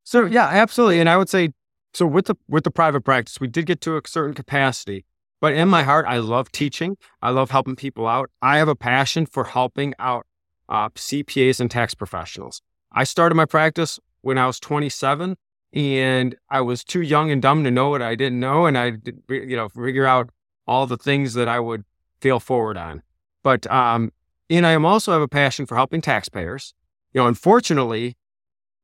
[0.03, 0.99] So yeah, absolutely.
[0.99, 1.53] And I would say
[1.93, 5.05] so with the with the private practice, we did get to a certain capacity.
[5.41, 6.97] But in my heart, I love teaching.
[7.21, 8.29] I love helping people out.
[8.41, 10.25] I have a passion for helping out
[10.67, 12.61] uh, CPAs and tax professionals.
[12.91, 15.37] I started my practice when I was 27,
[15.73, 18.93] and I was too young and dumb to know what I didn't know, and I
[19.29, 20.29] you know figure out
[20.67, 21.83] all the things that I would
[22.21, 23.01] fail forward on.
[23.43, 24.11] But um,
[24.49, 26.73] and I am also have a passion for helping taxpayers.
[27.13, 28.17] You know, unfortunately,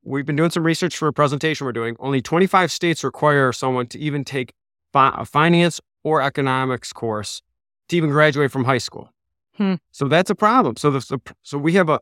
[0.04, 1.96] we've been doing some research for a presentation we're doing.
[2.00, 4.54] Only 25 states require someone to even take
[4.94, 7.42] a finance or economics course
[7.90, 9.10] to even graduate from high school.
[9.58, 9.76] Hmm.
[9.92, 10.78] So that's a problem.
[10.78, 12.00] So the, so- we have a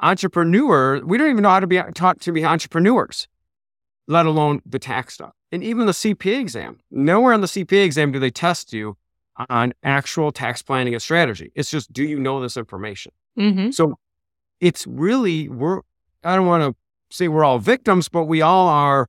[0.00, 1.04] entrepreneur.
[1.04, 3.26] We don't even know how to be taught to be entrepreneurs,
[4.06, 5.32] let alone the tax stuff.
[5.50, 6.80] And even the CPA exam.
[6.90, 8.96] Nowhere on the CPA exam do they test you
[9.48, 11.50] on actual tax planning and strategy.
[11.54, 13.12] It's just, do you know this information?
[13.38, 13.70] Mm-hmm.
[13.70, 13.98] So
[14.60, 15.80] it's really we're
[16.24, 19.06] I don't want to say we're all victims, but we all are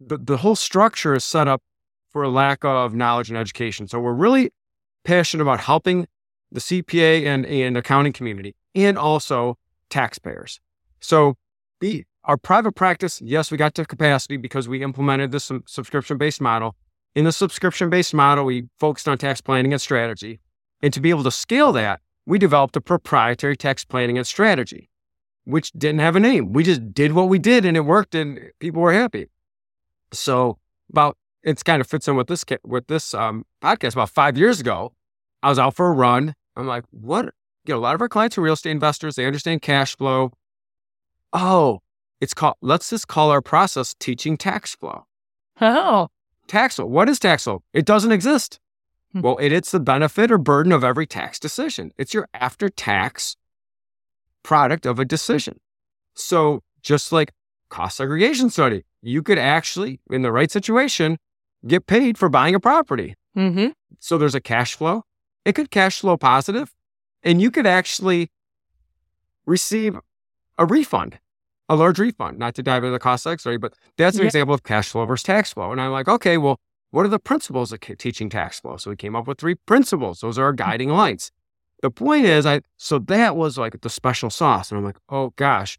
[0.00, 1.62] the, the whole structure is set up
[2.10, 3.88] for a lack of knowledge and education.
[3.88, 4.50] So we're really
[5.04, 6.06] passionate about helping
[6.50, 9.58] the CPA and, and accounting community and also
[9.90, 10.60] taxpayers.
[11.00, 11.36] So
[11.80, 16.42] the our private practice, yes, we got to capacity because we implemented this subscription based
[16.42, 16.76] model.
[17.14, 20.40] In the subscription based model, we focused on tax planning and strategy.
[20.82, 24.90] And to be able to scale that, we developed a proprietary tax planning and strategy,
[25.44, 26.52] which didn't have a name.
[26.52, 29.28] We just did what we did and it worked and people were happy.
[30.12, 30.58] So
[30.90, 31.16] about
[31.48, 33.92] it's kind of fits in with this with this um, podcast.
[33.94, 34.92] About five years ago,
[35.42, 36.34] I was out for a run.
[36.56, 37.26] I'm like, what?
[37.66, 39.16] You know, a lot of our clients are real estate investors.
[39.16, 40.32] They understand cash flow.
[41.32, 41.80] Oh,
[42.20, 42.56] it's called.
[42.60, 45.06] Let's just call our process teaching tax flow.
[45.60, 46.08] Oh,
[46.48, 46.86] Tax flow.
[46.86, 47.62] What is tax flow?
[47.72, 48.58] It doesn't exist.
[49.12, 49.20] Hmm.
[49.20, 51.92] Well, it, it's the benefit or burden of every tax decision.
[51.98, 53.36] It's your after tax
[54.42, 55.60] product of a decision.
[56.14, 57.32] So just like
[57.68, 61.18] cost segregation study, you could actually, in the right situation,
[61.66, 63.14] get paid for buying a property.
[63.36, 63.68] mm-hmm.
[64.00, 65.02] So there's a cash flow.
[65.44, 66.72] It could cash flow positive,
[67.22, 68.30] and you could actually
[69.46, 69.96] receive
[70.56, 71.18] a refund,
[71.68, 72.38] a large refund.
[72.38, 74.26] Not to dive into the cost study, but that's an Yeah.
[74.26, 75.72] example of cash flow versus tax flow.
[75.72, 78.76] And I'm like, okay, well, what are the principles of teaching tax flow?
[78.76, 80.20] So we came up with three principles.
[80.20, 81.30] Those are our guiding lights.
[81.82, 85.32] The point is, I so that was like the special sauce, and I'm like, oh
[85.36, 85.78] gosh,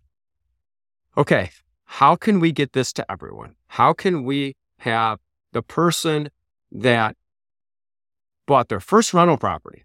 [1.18, 1.52] okay,
[1.86, 3.56] how can we get this to everyone?
[3.68, 5.20] How can we have
[5.53, 6.29] the person
[6.71, 7.15] that
[8.45, 9.83] bought their first rental property?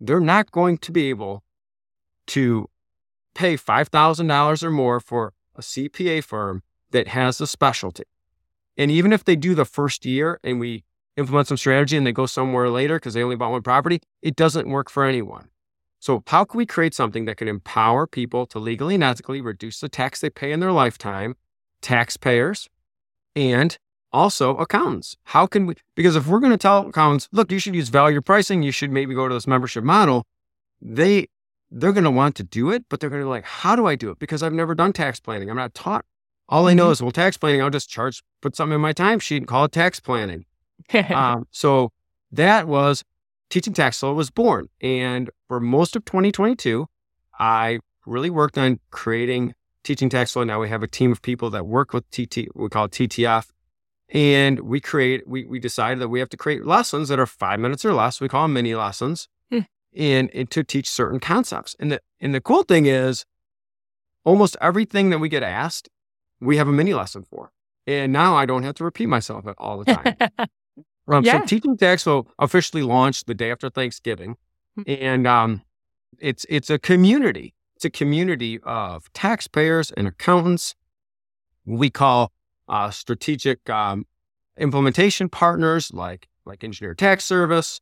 [0.00, 1.42] They're not going to be able
[2.28, 2.68] to
[3.34, 8.04] pay five thousand dollars or more for a CPA firm that has a specialty.
[8.76, 10.84] And even if they do the first year and we
[11.16, 14.36] implement some strategy and they go somewhere later because they only bought one property, it
[14.36, 15.48] doesn't work for anyone.
[16.00, 19.80] So, how can we create something that can empower people to legally and ethically reduce
[19.80, 21.34] the tax they pay in their lifetime,
[21.80, 22.68] taxpayers,
[23.34, 23.78] and
[24.14, 25.16] also accountants?
[25.24, 25.74] How can we?
[25.94, 28.90] Because if we're going to tell accountants, look, you should use value pricing, you should
[28.90, 30.24] maybe go to this membership model,
[30.80, 31.26] they
[31.70, 33.86] they're going to want to do it, but they're going to be like, how do
[33.86, 34.18] I do it?
[34.20, 35.50] Because I've never done tax planning.
[35.50, 36.04] I'm not taught.
[36.48, 36.92] All I know Mhm.
[36.92, 39.72] is, well, tax planning, I'll just charge, put something in my timesheet and call it
[39.72, 40.44] tax planning.
[41.10, 41.90] um, so
[42.30, 43.02] that was
[43.50, 44.68] teaching tax flow was born.
[44.80, 46.86] And for most of 2022,
[47.40, 50.44] I really worked on creating teaching tax flow.
[50.44, 53.46] Now we have a team of people that work with TT, we call it TTF.
[54.10, 57.58] And we create, we, we decided that we have to create lessons that are five
[57.58, 58.20] minutes or less.
[58.20, 59.60] We call them mini lessons Hmm.
[59.96, 61.74] and, and to teach certain concepts.
[61.80, 63.24] And the, and the cool thing is
[64.24, 65.88] almost everything that we get asked,
[66.40, 67.50] we have a mini lesson for.
[67.86, 70.48] And now I don't have to repeat myself all the time.
[71.06, 71.40] Um, Yeah.
[71.40, 74.36] So Teaching Tax Flow officially launched the day after Thanksgiving,
[74.74, 74.82] Hmm.
[74.86, 75.62] and um,
[76.18, 77.54] it's it's a community.
[77.76, 80.74] It's a community of taxpayers and accountants.
[81.66, 82.32] We call
[82.68, 84.06] uh, strategic um,
[84.58, 87.80] implementation partners like like Engineer Tax Service,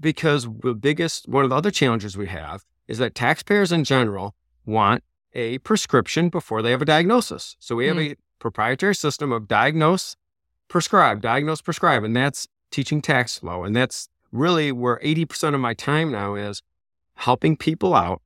[0.00, 4.34] because the biggest one of the other challenges we have is that taxpayers in general
[4.64, 5.02] want
[5.34, 7.56] a prescription before they have a diagnosis.
[7.58, 10.16] So we have a proprietary system of diagnose,
[10.68, 13.64] prescribe, diagnose, prescribe, and that's teaching tax flow.
[13.64, 16.62] And that's really where 80% of my time now is
[17.14, 18.20] helping people out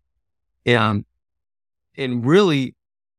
[0.65, 1.05] and,
[1.97, 2.75] and really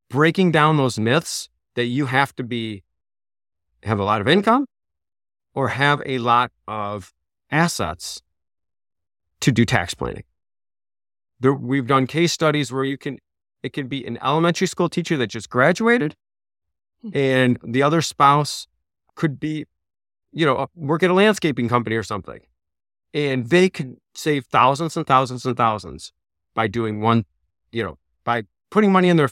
[0.10, 2.84] breaking down those myths that you have to be,
[3.84, 4.66] have a lot of income
[5.54, 7.14] or have a lot of
[7.52, 8.24] assets
[9.42, 10.24] to do tax planning.
[11.40, 13.20] There, we've done case studies where you can,
[13.62, 16.16] it can be an elementary school teacher that just graduated
[17.04, 17.10] hmm.
[17.14, 18.66] and the other spouse
[19.14, 19.66] could be,
[20.32, 22.40] you know, work at a landscaping company or something.
[23.14, 26.12] And they could save thousands and thousands and thousands
[26.56, 27.26] by doing one,
[27.72, 29.30] you know, by putting money in their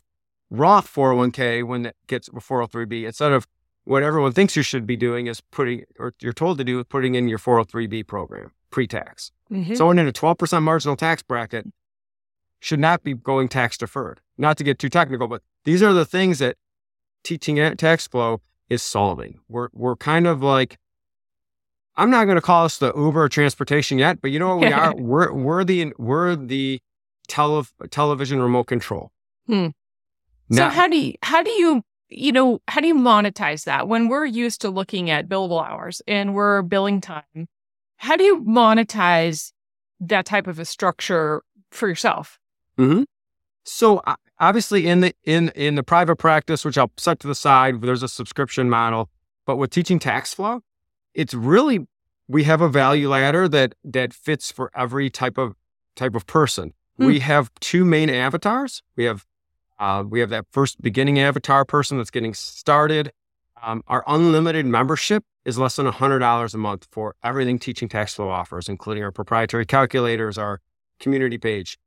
[0.49, 3.47] Roth 401k when it gets a 403b instead of
[3.83, 6.85] what everyone thinks you should be doing is putting, or you're told to do, is
[6.89, 9.31] putting in your 403b program pre tax.
[9.51, 9.77] Mhm.
[9.77, 11.67] Someone in a 12% marginal tax bracket
[12.59, 14.21] should not be going tax deferred.
[14.37, 16.57] Not to get too technical, but these are the things that
[17.23, 19.39] teaching at tax flow is solving.
[19.47, 20.77] We're, we're kind of like,
[21.95, 24.73] I'm not going to call us the Uber transportation yet, but you know what we
[24.73, 24.95] are?
[24.97, 26.81] we're, we're the, we're the
[27.27, 29.11] tele, television remote control.
[29.47, 29.67] Hmm.
[30.51, 34.07] So how do you how do you you know how do you monetize that when
[34.07, 37.47] we're used to looking at billable hours and we're billing time?
[37.97, 39.51] How do you monetize
[39.99, 42.39] that type of a structure for yourself?
[42.77, 43.03] hmm
[43.63, 44.01] So
[44.39, 48.03] obviously, in the in in the private practice, which I'll set to the side, there's
[48.03, 49.09] a subscription model.
[49.45, 50.61] But with teaching tax flow,
[51.13, 51.87] it's really
[52.27, 55.55] we have a value ladder that that fits for every type of
[55.95, 56.73] type of person.
[56.97, 57.05] Hmm.
[57.07, 58.83] We have two main avatars.
[58.95, 59.25] We have
[59.79, 63.11] uh, we have that first beginning avatar person that's getting started.
[63.61, 68.29] Um, our unlimited membership is less than $100 a month for everything Teaching Tax Flow
[68.29, 70.59] offers, including our proprietary calculators, our
[70.99, 71.77] community page.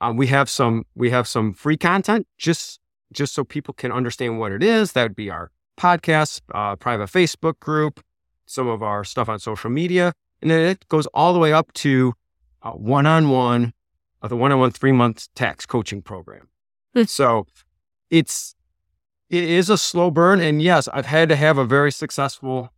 [0.00, 2.80] Um, we have some we have some free content just
[3.12, 4.92] just so people can understand what it is.
[4.92, 8.00] That would be our podcast, uh, private Facebook group,
[8.46, 11.72] some of our stuff on social media, and then it goes all the way up
[11.74, 12.12] to
[12.62, 13.72] uh, one-on-one,
[14.22, 16.48] uh, the one-on-one three-month tax coaching program.
[16.94, 17.02] Hmm.
[17.04, 17.46] so
[18.10, 18.54] it's
[19.30, 22.72] it is a slow burn, and yes, I've had to have a very successful,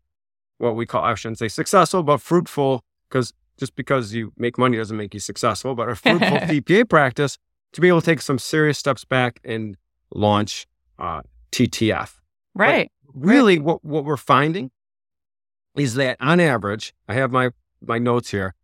[0.59, 4.77] what we call I shouldn't say successful, but fruitful, because just because you make money
[4.77, 7.37] doesn't make you successful, but a fruitful CPA practice
[7.73, 9.77] to be able to take some serious steps back and
[10.15, 10.67] launch
[10.99, 11.21] uh,
[11.53, 12.15] TTF.
[12.55, 12.91] Right.
[13.13, 14.71] Really, what, what we're finding
[15.77, 17.51] is that on average, I have my,
[17.83, 18.55] my notes here.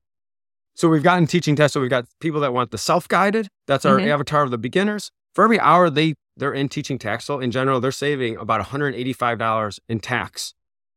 [0.75, 1.75] So we've gotten teaching tests.
[1.75, 3.49] So we've got people that want the self-guided.
[3.67, 4.07] That's our Mhm.
[4.09, 5.11] avatar of the beginners.
[5.35, 10.01] For every hour they, they're in teaching tax in general, they're saving about $185 in
[10.01, 10.55] tax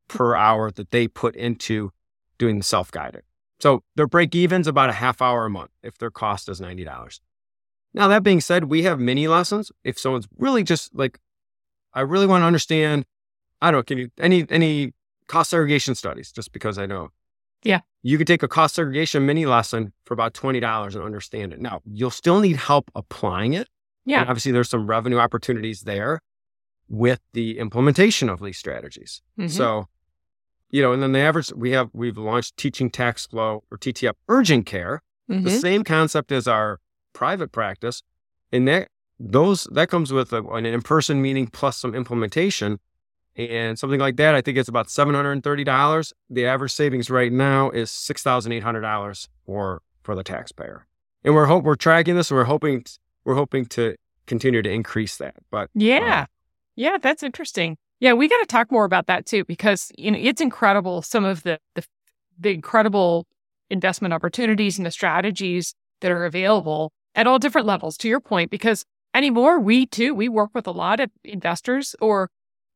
[0.08, 1.92] per hour that they put into
[2.38, 3.24] doing the self-guided.
[3.60, 7.20] So their break even's about a half hour a month if their cost is $90.
[7.94, 9.72] Now, that being said, we have mini lessons.
[9.86, 11.20] If someone's really just like,
[11.94, 13.06] I really want to understand,
[13.62, 14.94] I don't know, can you, any, any
[15.28, 17.12] cost segregation studies, just because I know.
[17.64, 17.80] Yeah.
[18.04, 21.62] You could take a cost segregation mini lesson for about $20 and understand it.
[21.62, 23.68] Now, you'll still need help applying it.
[24.06, 24.22] And Yeah.
[24.22, 26.20] obviously, there's some revenue opportunities there
[26.88, 29.22] with the implementation of these strategies.
[29.40, 29.50] Mhm.
[29.50, 29.88] So,
[30.70, 34.16] you know, and then the average we have, we've launched teaching tax flow or TTF
[34.30, 35.60] urgent care, the Mhm.
[35.60, 36.80] same concept as our
[37.14, 38.04] private practice.
[38.52, 38.90] And that,
[39.20, 42.80] those, that comes with a, an in-person meeting plus some implementation
[43.36, 44.36] and something like that.
[44.36, 46.14] I think it's about $730.
[46.30, 50.86] The average savings right now is $6,800 for, for the taxpayer.
[51.24, 52.30] And we're hope we're tracking this.
[52.30, 52.86] And we're hoping,
[53.24, 53.96] we're hoping to
[54.26, 55.36] continue to increase that.
[55.52, 56.22] But Yeah.
[56.22, 56.28] um,
[56.76, 57.78] Yeah, that's interesting.
[58.00, 61.24] Yeah, we got to talk more about that too because you know it's incredible some
[61.26, 61.84] of the the,
[62.40, 63.28] the incredible
[63.70, 67.98] investment opportunities and the strategies that are available at all different levels.
[67.98, 72.30] To your point, because anymore we too we work with a lot of investors or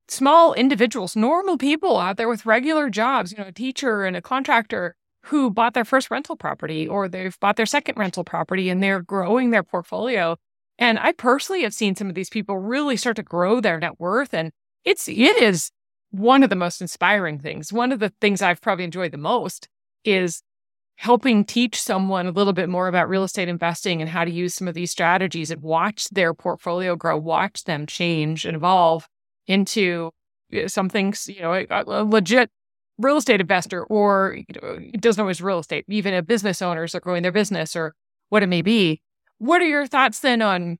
[0.08, 3.32] small individuals, normal people out there with regular jobs.
[3.32, 4.95] You know, a teacher and a contractor
[5.26, 9.02] who bought their first rental property or they've bought their second rental property and they're
[9.02, 10.38] growing their portfolio
[10.80, 13.99] And I personally have seen some of these people really start to grow their net
[13.99, 14.34] worth.
[14.34, 14.51] And
[14.86, 15.71] it's, it is
[16.09, 17.71] one of the most inspiring things.
[17.71, 19.67] One of the things I've probably enjoyed the most
[20.05, 20.41] is
[20.95, 24.53] helping teach someone a little bit more about real estate investing and how to use
[24.53, 29.07] some of these strategies and watch their portfolio grow, watch them change and evolve
[29.47, 30.11] into
[30.53, 32.49] uh, something, you know, a, a legit
[32.97, 37.23] real estate investor or it doesn't always real estate, even a business owners are growing
[37.23, 37.93] their business or
[38.30, 39.01] what it may be.
[39.40, 40.78] What are your thoughts then on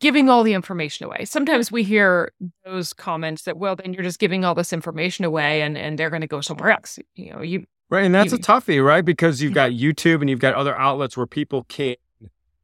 [0.00, 1.24] giving all the information away?
[1.24, 2.32] Sometimes we hear
[2.64, 6.10] those comments that, well, then you're just giving all this information away and, and they're
[6.10, 6.98] going to go somewhere else.
[7.14, 8.04] You know, you Right.
[8.04, 9.04] And that's you, a toughie, right?
[9.04, 11.96] Because you've got YouTube and you've got other outlets where people can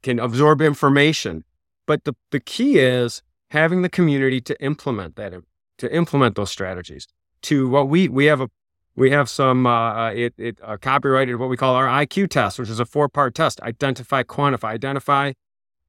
[0.03, 1.45] can absorb information.
[1.85, 5.35] But the, the key is having the community to implement that,
[5.79, 7.09] to implement those strategies.
[7.43, 8.49] To what we we have a
[8.97, 12.71] we have some uh, it, it uh, copyrighted what we call our IQ test, which
[12.71, 15.33] is a four part test: identify, quantify, identify,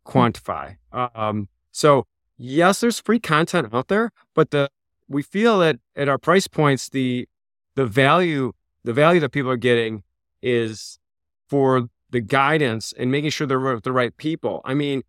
[0.05, 0.75] quantify.
[0.91, 2.05] Um, so
[2.37, 4.69] yes, there's free content out there, but the
[5.07, 7.27] we feel that at our price points, the
[7.75, 8.51] the value
[8.83, 10.03] the value that people are getting
[10.41, 10.99] is
[11.47, 14.61] for the guidance and making sure they're with the right people.
[14.63, 15.03] I mean,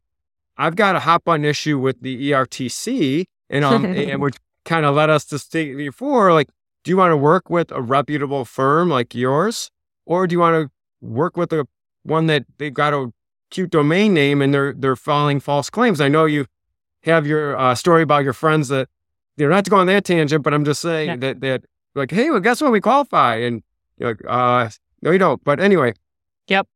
[0.57, 4.95] I've got a hot button issue with the ERTC, and um, and which kind of
[4.95, 6.49] led us to state before, like,
[6.85, 9.71] do you want to work with a reputable firm like yours,
[10.07, 10.71] or do you want to
[11.07, 11.67] work with a
[12.03, 13.13] one that they've got a
[13.51, 16.01] cute domain name and they're they're filing false claims?
[16.01, 16.47] I know you
[17.03, 18.89] have your uh, story about your friends that
[19.37, 21.17] they're not to go on that tangent, but I'm just saying yeah.
[21.17, 21.65] that that
[21.95, 22.73] like, hey, well, guess what?
[22.73, 23.63] We qualify, and
[23.99, 24.71] you're like, uh,
[25.03, 25.43] no, you don't.
[25.45, 25.95] But anyway,
[26.47, 26.67] yep.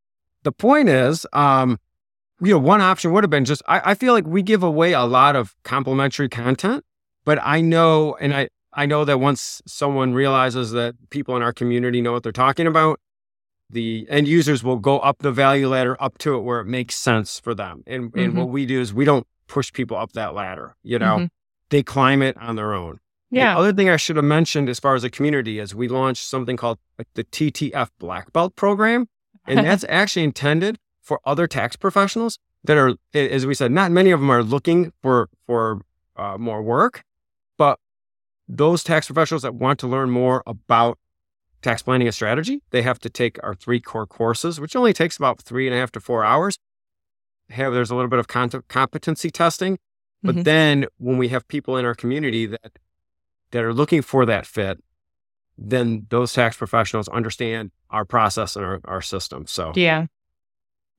[0.42, 1.78] The point is, um,
[2.40, 4.92] you know, one option would have been just, I, I feel like we give away
[4.92, 6.84] a lot of complimentary content,
[7.24, 11.53] but I know, and I, I know that once someone realizes that people in our
[11.53, 13.01] community know what they're talking about,
[13.68, 16.95] the end users will go up the value ladder up to it where it makes
[16.95, 17.83] sense for them.
[17.87, 18.18] And mm-hmm.
[18.18, 20.77] and what we do is we don't push people up that ladder.
[20.83, 21.25] You know, mm-hmm.
[21.70, 22.99] they climb it on their own.
[23.31, 23.55] Yeah.
[23.55, 26.25] The other thing I should have mentioned as far as a community is we launched
[26.25, 26.79] something called
[27.14, 29.09] the TTF Black Belt program.
[29.47, 34.11] And that's actually intended for other tax professionals that are, as we said, not many
[34.11, 35.81] of them are looking for, for
[36.16, 37.05] uh, more work,
[38.49, 40.99] those tax professionals that want to learn more about
[41.62, 45.16] tax planning and strategy, they have to take our three core courses, which only takes
[45.16, 46.59] about three and a half to four hours.
[47.51, 49.78] Have there's a little bit of competency testing,
[50.22, 50.43] but mm-hmm.
[50.43, 52.78] then when we have people in our community that
[53.51, 54.82] that are looking for that fit,
[55.59, 59.47] then those tax professionals understand our process and our, our system.
[59.47, 60.07] So yeah.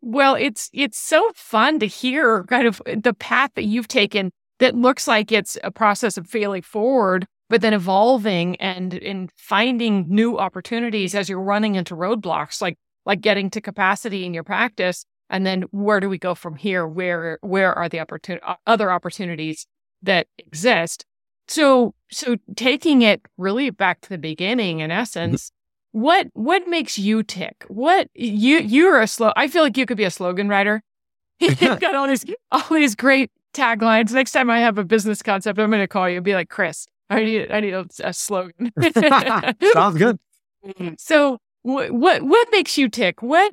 [0.01, 4.31] Well, it's it's so fun to hear kind of the path that you've taken
[4.63, 10.05] that looks like it's a process of failing forward, but then evolving and in finding
[10.07, 15.03] new opportunities as you're running into roadblocks, like like getting to capacity in your practice.
[15.29, 16.87] And then where do we go from here?
[16.87, 19.67] Where where are the opportun- other opportunities
[20.01, 21.03] that exist?
[21.49, 24.99] So, so taking it really back to the beginning, in mm-hmm.
[25.01, 25.51] essence,
[25.91, 27.65] what what makes you tick?
[27.67, 29.33] What you you're a slow.
[29.35, 30.81] I feel like you could be a slogan writer.
[31.39, 34.11] You've got all these all these great taglines.
[34.11, 36.49] Next time I have a business concept, I'm going to call you and be like,
[36.49, 38.71] Chris, I need I need a, a slogan.
[39.73, 40.19] Sounds good.
[40.97, 43.21] So, what what what makes you tick?
[43.21, 43.51] What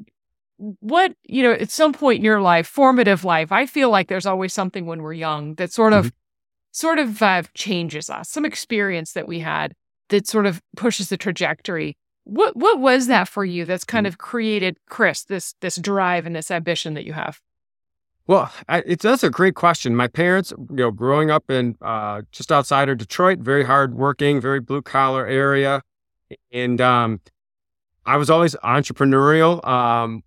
[0.59, 4.27] what you know at some point in your life formative life i feel like there's
[4.27, 6.15] always something when we're young that sort of mm-hmm
[6.73, 9.75] sort of uh, changes us, some experience that we had
[10.09, 11.97] that sort of pushes the trajectory.
[12.25, 14.09] What what was that for you that's kind mm.
[14.09, 17.41] of created Chris this this drive and this ambition that you have?
[18.31, 19.97] Well, I, it's that's a great question.
[19.97, 24.61] My parents, you know, growing up in uh, just outside of Detroit, very hardworking, very
[24.61, 25.83] blue collar area,
[26.53, 27.21] and um,
[28.07, 29.67] I was always entrepreneurial.
[29.67, 30.23] Um,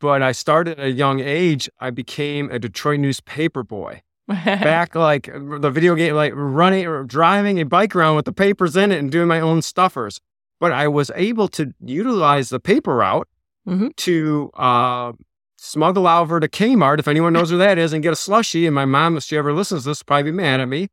[0.00, 1.68] but I started at a young age.
[1.78, 7.60] I became a Detroit newspaper boy, back like the video game, like running or driving
[7.60, 10.22] a bike around with the papers in it and doing my own stuffers.
[10.58, 13.28] But I was able to utilize the paper route
[13.68, 13.88] mm-hmm.
[13.94, 15.12] to uh,
[15.60, 18.66] smuggle over to Kmart, if anyone knows where that is, and get a slushie.
[18.66, 20.88] And my mom, if she ever listens to this, probably be mad at me.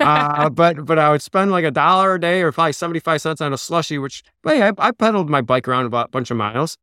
[0.00, 3.40] uh, but but I would spend like a dollar a day or probably 75 cents
[3.40, 6.36] on a slushie, which, hey, I, I pedaled my bike around about a bunch of
[6.36, 6.76] miles.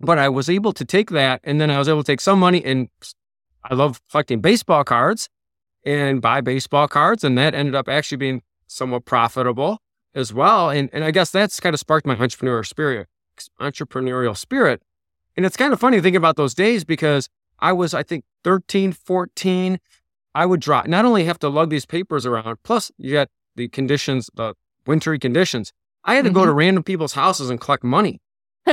[0.00, 2.38] But I was able to take that and then I was able to take some
[2.38, 2.88] money and
[3.64, 5.28] I love collecting baseball cards
[5.84, 7.24] and buy baseball cards.
[7.24, 9.78] And that ended up actually being somewhat profitable
[10.14, 10.70] as well.
[10.70, 13.08] And, and I guess that's kind of sparked my entrepreneurial spirit,
[13.60, 14.80] entrepreneurial spirit.
[15.38, 17.28] And it's kind of funny thinking about those days because
[17.60, 19.78] I was, I think, 13, 14.
[20.34, 23.68] I would drop, not only have to lug these papers around, plus you got the
[23.68, 25.72] conditions, the wintry conditions.
[26.02, 26.34] I had to mm-hmm.
[26.34, 26.58] go to mm-hmm.
[26.58, 28.20] random people's houses and collect money.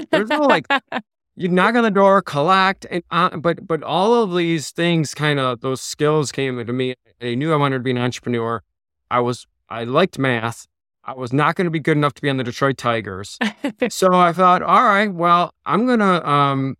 [0.09, 0.65] There's no like,
[1.35, 5.39] you knock on the door, collect, and uh, but but all of these things, kind
[5.39, 6.95] of those skills came into me.
[7.21, 8.63] I knew I wanted to be an entrepreneur.
[9.11, 10.65] I was I liked math.
[11.05, 13.37] I was not going to be good enough to be on the Detroit Tigers.
[13.89, 16.25] so I thought, all right, well, I'm gonna.
[16.25, 16.75] Um,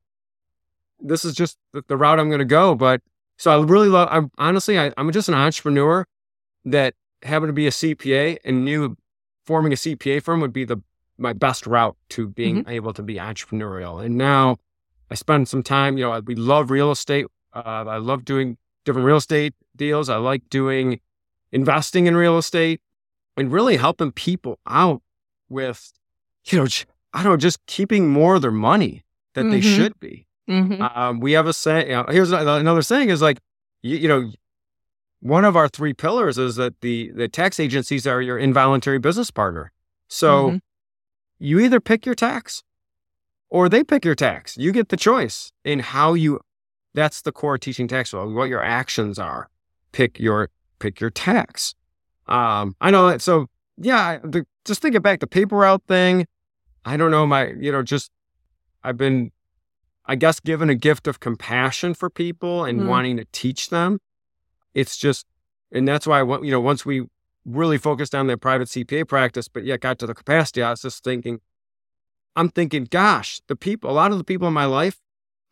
[1.00, 2.74] this is just the, the route I'm going to go.
[2.74, 3.02] But
[3.38, 4.08] so I really love.
[4.12, 6.06] I'm honestly, I, I'm just an entrepreneur
[6.66, 8.98] that happened to be a CPA and knew
[9.46, 10.78] forming a CPA firm would be the
[11.18, 12.70] my best route to being mm-hmm.
[12.70, 14.04] able to be entrepreneurial.
[14.04, 14.58] And now
[15.10, 17.28] I spend some time, you know, we love real estate.
[17.54, 20.10] Uh, I love doing different real estate deals.
[20.10, 21.00] I like doing
[21.52, 22.82] investing in real estate
[23.38, 25.02] and really helping people out
[25.50, 25.92] with,
[26.46, 26.68] you know,
[27.14, 29.52] I don't know, just keeping more of their money that mm-hmm.
[29.52, 30.28] they should be.
[30.50, 30.82] Mm-hmm.
[30.82, 33.40] Um, we have a saying, you know, here's another saying is like,
[33.82, 34.32] you, you know,
[35.22, 39.32] one of our three pillars is that the, the tax agencies are your involuntary business
[39.32, 39.72] partner.
[40.08, 40.58] So mm-hmm
[41.40, 42.64] you either pick your tax
[43.50, 44.58] or they pick your tax.
[44.58, 46.40] You get the choice in how you
[46.94, 49.50] that's the core teaching tax flow, what your actions are.
[49.92, 51.76] Pick your pick your tax.
[52.28, 53.48] Um, I know that so
[53.78, 56.28] yeah, the, just thinking back the paper route thing,
[56.86, 58.12] I don't know, my you know, just
[58.84, 59.32] I've been
[60.06, 62.88] I guess given a gift of compassion for people and mm.
[62.88, 64.00] wanting to teach them.
[64.74, 65.26] It's just
[65.72, 67.06] and that's why I want, you know, once we
[67.46, 70.62] really focused on their private CPA practice, but yet got to the capacity.
[70.62, 71.40] I was just thinking,
[72.36, 75.00] I'm thinking, gosh, the people, a lot of the people in my life,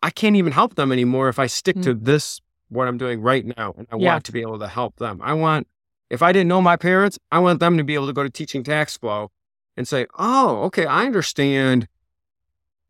[0.01, 1.83] I can't even help them anymore if I stick mm.
[1.83, 3.73] to this, what I'm doing right now.
[3.77, 4.13] And I yeah.
[4.13, 5.21] want to be able to help them.
[5.23, 5.67] I want,
[6.13, 8.29] if I didn't know my parents, I want them to be able to go to
[8.29, 9.31] teaching tax flow
[9.75, 11.87] and say, oh, okay, I understand,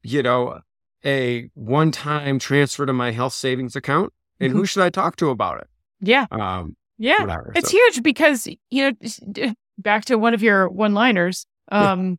[0.01, 0.59] you know,
[1.05, 4.11] a one time transfer to my health savings account.
[4.41, 4.59] And mm-hmm.
[4.59, 5.67] who should I talk to about it?
[6.01, 6.25] Yeah.
[6.31, 7.77] Um, yeah, whatever, it's so.
[7.77, 11.47] huge because you know back to one of your one-liners.
[11.71, 12.15] Um, yeah.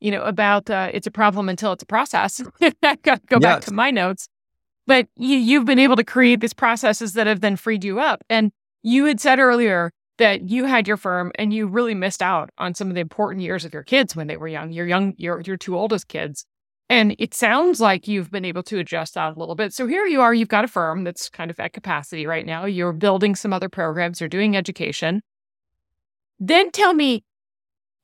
[0.00, 2.42] You know about uh, it's a problem until it's a process.
[2.62, 3.42] I got to go yes.
[3.42, 4.28] back to my notes,
[4.86, 8.24] but you, you've been able to create these processes that have then freed you up.
[8.30, 8.52] And
[8.82, 12.74] you had said earlier that you had your firm and you really missed out on
[12.74, 14.72] some of the important years of your kids when they were young.
[14.72, 16.46] Your young, your your two oldest kids.
[16.88, 19.72] And it sounds like you've been able to adjust that a little bit.
[19.72, 22.64] So here you are, you've got a firm that's kind of at capacity right now.
[22.64, 25.22] You're building some other programs, you're doing education.
[26.38, 27.24] Then tell me,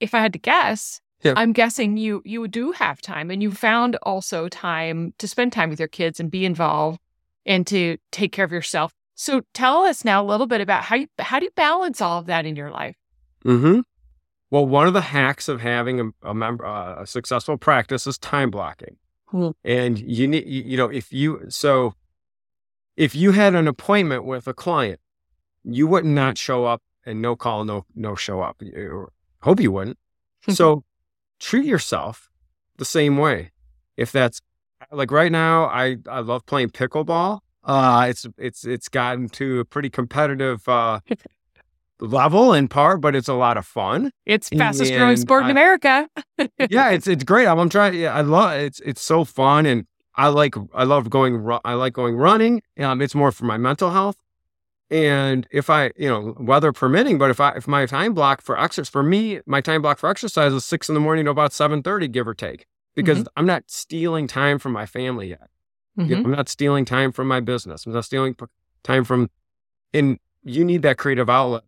[0.01, 1.35] if I had to guess, yeah.
[1.37, 5.71] I'm guessing you you do have time and you found also time to spend time
[5.71, 6.99] with your kids and be involved
[7.47, 8.93] and to take care of yourself.
[9.15, 12.19] So tell us now a little bit about how you how do you balance all
[12.19, 12.97] of that in your life?
[13.45, 13.81] Mm-hmm.
[14.51, 18.19] Well, one of the hacks of having a, a member uh, a successful practice is
[18.19, 18.97] time blocking.
[19.27, 19.51] Hmm.
[19.65, 21.95] And you need you, you know if you so
[22.97, 25.01] if you had an appointment with a client,
[25.65, 28.57] you would not show up and no call, no no show up.
[28.61, 29.09] You,
[29.41, 29.99] hope you wouldn't.
[30.49, 30.85] so
[31.39, 32.31] treat yourself
[32.77, 33.53] the same way.
[33.97, 34.41] If that's
[34.91, 37.41] like right now, I I love playing pickleball.
[37.65, 41.01] Uh, it's it's it's gotten to a pretty competitive uh,
[42.01, 44.11] level in part, but it's a lot of fun.
[44.27, 46.09] It's fastest and growing sport I, in America.
[46.69, 47.47] yeah, it's it's great.
[47.47, 47.95] I'm, I'm trying.
[47.95, 49.87] Yeah, I love it's it's so fun, and
[50.17, 51.49] I like I love going.
[51.65, 52.63] I like going running.
[52.79, 54.17] Um, it's more for my mental health.
[54.91, 58.61] And if I, you know, weather permitting, but if I if my time block for
[58.61, 61.55] exercise for me, my time block for exercise is six in the morning to about
[61.55, 63.29] seven thirty, give or take, because mm-hmm.
[63.39, 65.49] I'm not stealing time from my family yet.
[65.99, 66.11] Mm-hmm.
[66.11, 67.86] You know, I'm not stealing time from my business.
[67.86, 68.36] I'm not stealing
[68.82, 69.30] time from.
[69.93, 71.64] And you need that creative outlet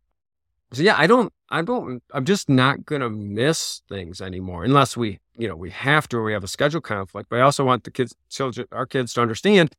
[0.75, 4.97] so yeah, I don't, I don't, I'm just not going to miss things anymore unless
[4.97, 7.29] we, you know, we have to or we have a schedule conflict.
[7.29, 9.75] But I also want the kids, children, our kids to understand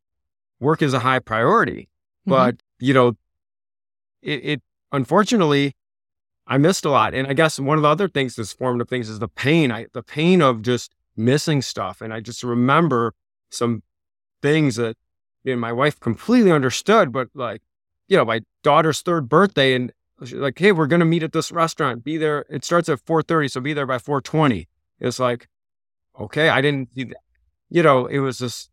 [0.59, 1.89] work is a high priority.
[2.21, 2.29] Mm-hmm.
[2.31, 3.17] But, you know,
[4.21, 5.75] it, it, unfortunately,
[6.47, 7.13] I missed a lot.
[7.13, 9.87] And I guess one of the other things, this formative things is the pain, I,
[9.93, 12.01] the pain of just missing stuff.
[12.01, 13.13] And I just remember
[13.49, 13.83] some
[14.45, 14.95] things that
[15.43, 17.61] you know, my wife completely understood, but like,
[18.07, 19.91] you know, my daughter's third birthday and
[20.31, 22.03] like, hey, we're gonna meet at this restaurant.
[22.03, 22.45] Be there.
[22.49, 24.67] It starts at four thirty, so be there by four twenty.
[24.99, 25.47] It's like,
[26.19, 26.89] okay, I didn't.
[26.95, 28.69] You know, it was just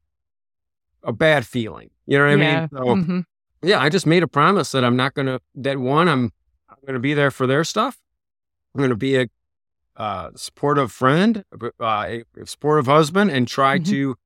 [1.02, 1.90] a bad feeling.
[2.06, 2.56] You know what yeah.
[2.56, 2.68] I mean?
[2.70, 3.20] So, mm-hmm.
[3.68, 5.40] yeah, I just made a promise that I'm not gonna.
[5.54, 6.32] That one, I'm
[6.68, 7.98] I'm gonna be there for their stuff.
[8.74, 9.26] I'm gonna be a
[9.96, 13.90] uh, supportive friend, uh, a, supportive husband, and try mm-hmm.
[13.90, 14.16] to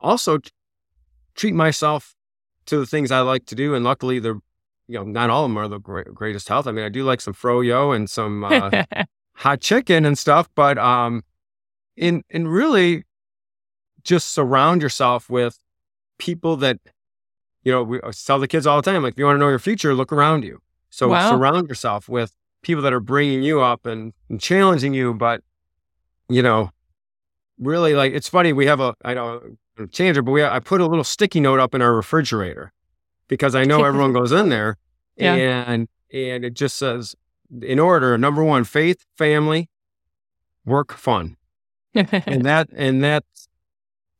[0.00, 0.38] also
[1.34, 2.14] treat myself
[2.66, 3.74] to the things I like to do.
[3.74, 4.40] And luckily, the
[4.86, 6.66] you know, not all of them are the great, greatest health.
[6.66, 8.84] I mean, I do like some froyo and some uh,
[9.34, 11.22] hot chicken and stuff, but um,
[11.96, 13.04] in in really
[14.02, 15.58] just surround yourself with
[16.18, 16.78] people that
[17.62, 17.82] you know.
[17.82, 19.94] We tell the kids all the time, like, if you want to know your future,
[19.94, 20.60] look around you.
[20.90, 21.30] So wow.
[21.30, 25.42] surround yourself with people that are bringing you up and, and challenging you, but
[26.28, 26.70] you know,
[27.58, 28.52] really like it's funny.
[28.52, 29.56] We have a I know
[29.90, 32.72] change it, but we I put a little sticky note up in our refrigerator
[33.28, 34.76] because I know everyone goes in there,
[35.16, 35.34] Yeah.
[35.34, 37.14] and and it just says
[37.62, 39.68] in order number one faith, family,
[40.64, 41.36] work, fun,
[41.94, 42.08] and
[42.44, 43.24] that and that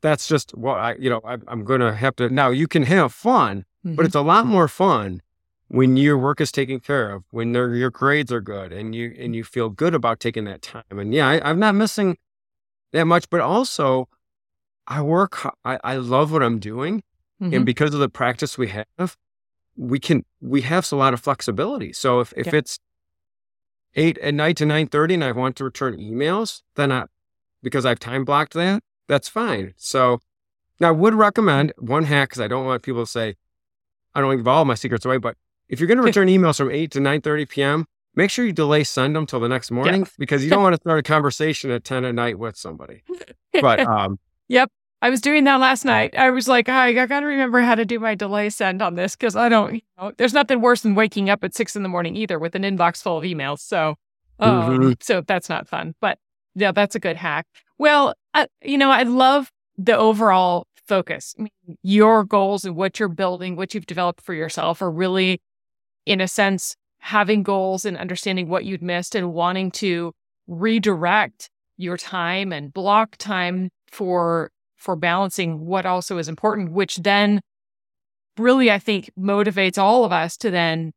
[0.01, 2.51] that's just what I you know I, I'm gonna have to now.
[2.51, 3.97] You can have fun, Mm-hmm.
[3.97, 5.21] but it's a lot more fun
[5.69, 9.37] when your work is taken care of, when your grades are good, and you and
[9.37, 10.85] you feel good about taking that time.
[10.99, 12.17] And yeah, I, I'm not missing
[12.93, 14.09] that much, but also
[14.87, 15.47] I work.
[15.65, 17.03] I love what I'm doing,
[17.41, 17.57] Mhm.
[17.57, 19.17] and because of the practice we have,
[19.77, 21.93] we can we have a lot of flexibility.
[21.93, 22.57] So if if Yeah.
[22.57, 22.79] it's
[23.95, 27.05] eight at night to nine thirty, and I want to return emails, then I
[27.63, 29.73] because I've time blocked that, that's fine.
[29.77, 30.21] So
[30.81, 33.37] now I would recommend one hack because I don't want people to say
[34.15, 35.37] I don't give all my secrets away, but
[35.69, 38.85] if you're going to return emails from 8 to 9.30 p.m., make sure you delay
[38.85, 41.83] send them till the next morning because you don't want to start a conversation at
[41.85, 43.03] 10 at night with somebody.
[43.61, 44.19] But um,
[45.03, 46.15] I was doing that last night.
[46.17, 48.95] I was like, I, I got to remember how to do my delay send on
[48.95, 51.83] this because I don't, you know, there's nothing worse than waking up at six in
[51.83, 53.59] the morning either with an inbox full of emails.
[53.59, 53.97] So,
[54.39, 55.03] um, Mhm.
[55.03, 55.95] so that's not fun.
[56.01, 56.19] But
[56.55, 57.47] yeah, that's a good hack.
[57.77, 61.35] Well, I, you know, I love the overall focus.
[61.39, 65.41] I mean, your goals and what you're building, what you've developed for yourself are really,
[66.07, 70.13] in a sense, having goals and understanding what you'd missed and wanting to
[70.47, 77.41] redirect your time and block time for for balancing what also is important which then
[78.37, 80.93] really i think motivates all of us to then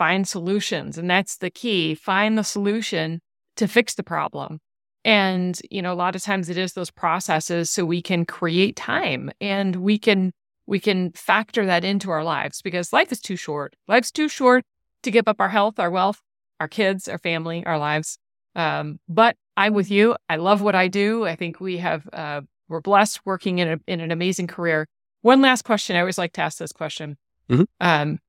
[0.00, 0.96] find solutions.
[0.96, 3.20] And that's the key find the solution
[3.56, 4.58] to fix the problem.
[5.04, 8.76] And you know a lot of times it is those processes so we can create
[8.76, 10.32] time and we can
[10.66, 13.76] we can factor that into our lives because life is too short.
[13.88, 14.64] Life's too short
[15.02, 16.22] to give up our health our wealth
[16.60, 18.16] our kids our family our lives.
[18.56, 20.16] Um, but I'm with you.
[20.30, 21.26] I love what I do.
[21.26, 24.88] I think we have uh, we're blessed working in a, in an amazing career.
[25.20, 25.96] One last question.
[25.96, 27.18] I always like to ask this question.
[27.50, 27.66] Mhm.
[27.78, 28.20] Um,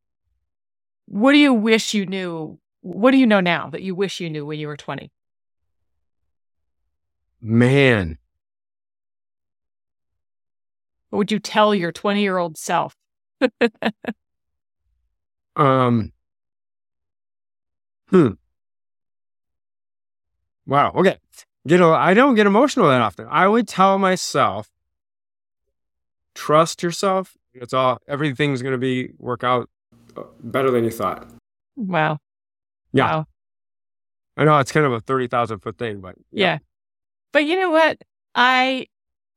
[1.05, 2.59] what do you wish you knew?
[2.81, 5.09] What do you know now that you wish you knew when you were 20?
[7.39, 8.17] man,
[11.11, 12.97] What would you tell your 20 year old self?
[15.55, 16.11] um,
[18.09, 18.31] hmm.
[20.65, 20.91] Wow.
[20.95, 21.17] Okay.
[21.65, 23.27] You know, I don't get emotional that often.
[23.29, 24.69] I would tell myself,
[26.35, 27.35] trust yourself.
[27.53, 29.69] It's all, everything's going to be work out
[30.17, 31.27] uh, better than you thought.
[31.75, 32.19] Wow.
[32.93, 33.05] Yeah.
[33.05, 33.25] Wow.
[34.37, 36.59] I know it's kind of a 30,000 foot thing, but Yeah.
[37.33, 38.01] But you know what?
[38.35, 38.87] I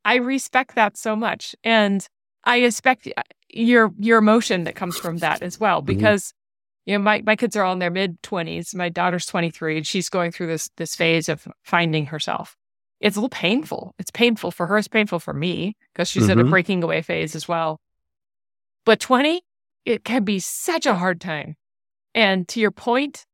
[0.05, 2.07] I respect that so much and
[2.45, 5.87] I respect uh, your your emotion that comes from that as well Mhm.
[5.87, 6.33] because
[6.87, 8.75] you know my my kids are all in their mid 20s.
[8.75, 12.57] My daughter's 23 and she's going through this this phase of finding herself.
[13.01, 13.95] It's a little painful.
[13.99, 16.51] It's painful for her, it's painful for me because she's in a Mhm.
[16.51, 17.81] breaking away phase as well.
[18.85, 19.43] But 20
[19.85, 21.57] it can be such a hard time.
[22.15, 23.27] And to your point,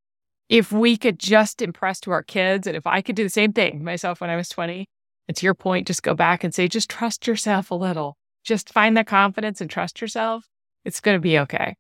[0.49, 3.53] if we could just impress to our kids, and if I could do the same
[3.53, 4.89] thing myself when I was 20,
[5.29, 8.17] and to your point, just go back and say, just trust yourself a little.
[8.43, 10.45] Just find that confidence and trust yourself.
[10.85, 11.77] It's going to be okay.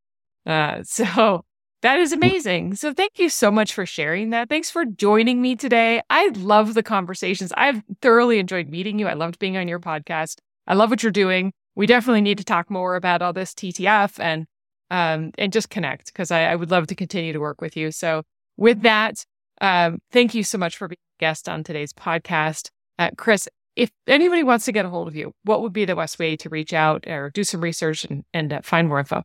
[0.46, 1.44] Uh, so
[1.82, 2.74] that is amazing.
[2.74, 4.48] So thank you so much for sharing that.
[4.48, 6.02] Thanks for joining me today.
[6.10, 7.52] I love the conversations.
[7.56, 9.08] I've thoroughly enjoyed meeting you.
[9.08, 10.38] I loved being on your podcast.
[10.66, 11.52] I love what you're doing.
[11.74, 14.46] We definitely need to talk more about all this TTF and
[14.90, 17.92] um, and just connect because I, I would love to continue to work with you.
[17.92, 18.24] So
[18.56, 19.24] with that,
[19.60, 22.70] um, thank you so much for being a guest on today's podcast.
[22.98, 25.94] Uh, Chris, if anybody wants to get a hold of you, what would be the
[25.94, 29.22] best way to reach out or do some research and, and uh, find more info?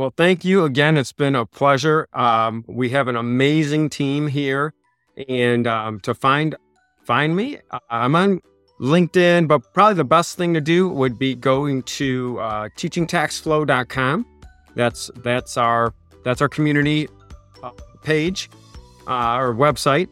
[0.00, 0.96] Well, thank you again.
[0.96, 2.08] It's been a pleasure.
[2.14, 4.72] Um, we have an amazing team here,
[5.28, 6.56] and um, to find
[7.04, 8.40] find me, uh, I'm on
[8.80, 9.46] LinkedIn.
[9.46, 14.24] But probably the best thing to do would be going to uh, teachingtaxflow.com.
[14.74, 15.92] That's that's our
[16.24, 17.06] that's our community
[17.62, 17.72] uh,
[18.02, 18.48] page,
[19.06, 20.08] uh, our website.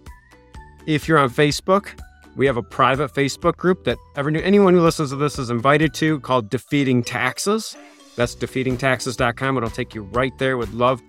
[0.87, 1.99] If you're on Facebook,
[2.37, 5.95] we have a private Facebook group that every, anyone who listens to this is invited
[5.95, 7.75] to called Defeating Taxes.
[8.19, 9.57] That's defeatingtaxes.com.
[9.57, 10.59] It'll take you right there.
[10.59, 11.01] Would love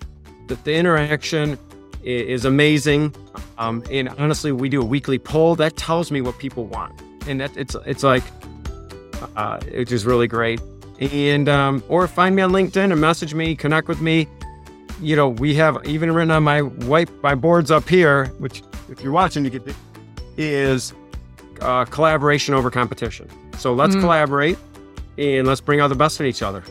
[0.47, 1.57] that the interaction
[2.03, 3.15] is amazing.
[3.57, 6.93] Um, and honestly, we do a weekly poll that tells me what people want,
[7.27, 8.23] and that it's it's like
[9.35, 10.61] uh, it's just really great.
[10.99, 14.27] And um, or find me on LinkedIn and message me, connect with me.
[15.01, 19.01] You know, we have even written on my white my boards up here, which if
[19.01, 19.73] you're watching, you get the,
[20.37, 20.93] is
[21.61, 23.27] uh, collaboration over competition.
[23.57, 24.01] So let's Mm.
[24.01, 24.57] collaborate
[25.17, 26.63] and let's bring out the best in each other.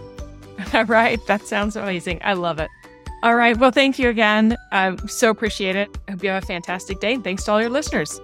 [0.75, 1.25] All right.
[1.27, 2.21] That sounds amazing.
[2.23, 2.71] I love it.
[3.23, 3.57] All right.
[3.57, 4.57] Well, thank you again.
[4.71, 5.97] I so appreciate it.
[6.07, 7.15] I hope you have a fantastic day.
[7.15, 8.21] And thanks to all your listeners.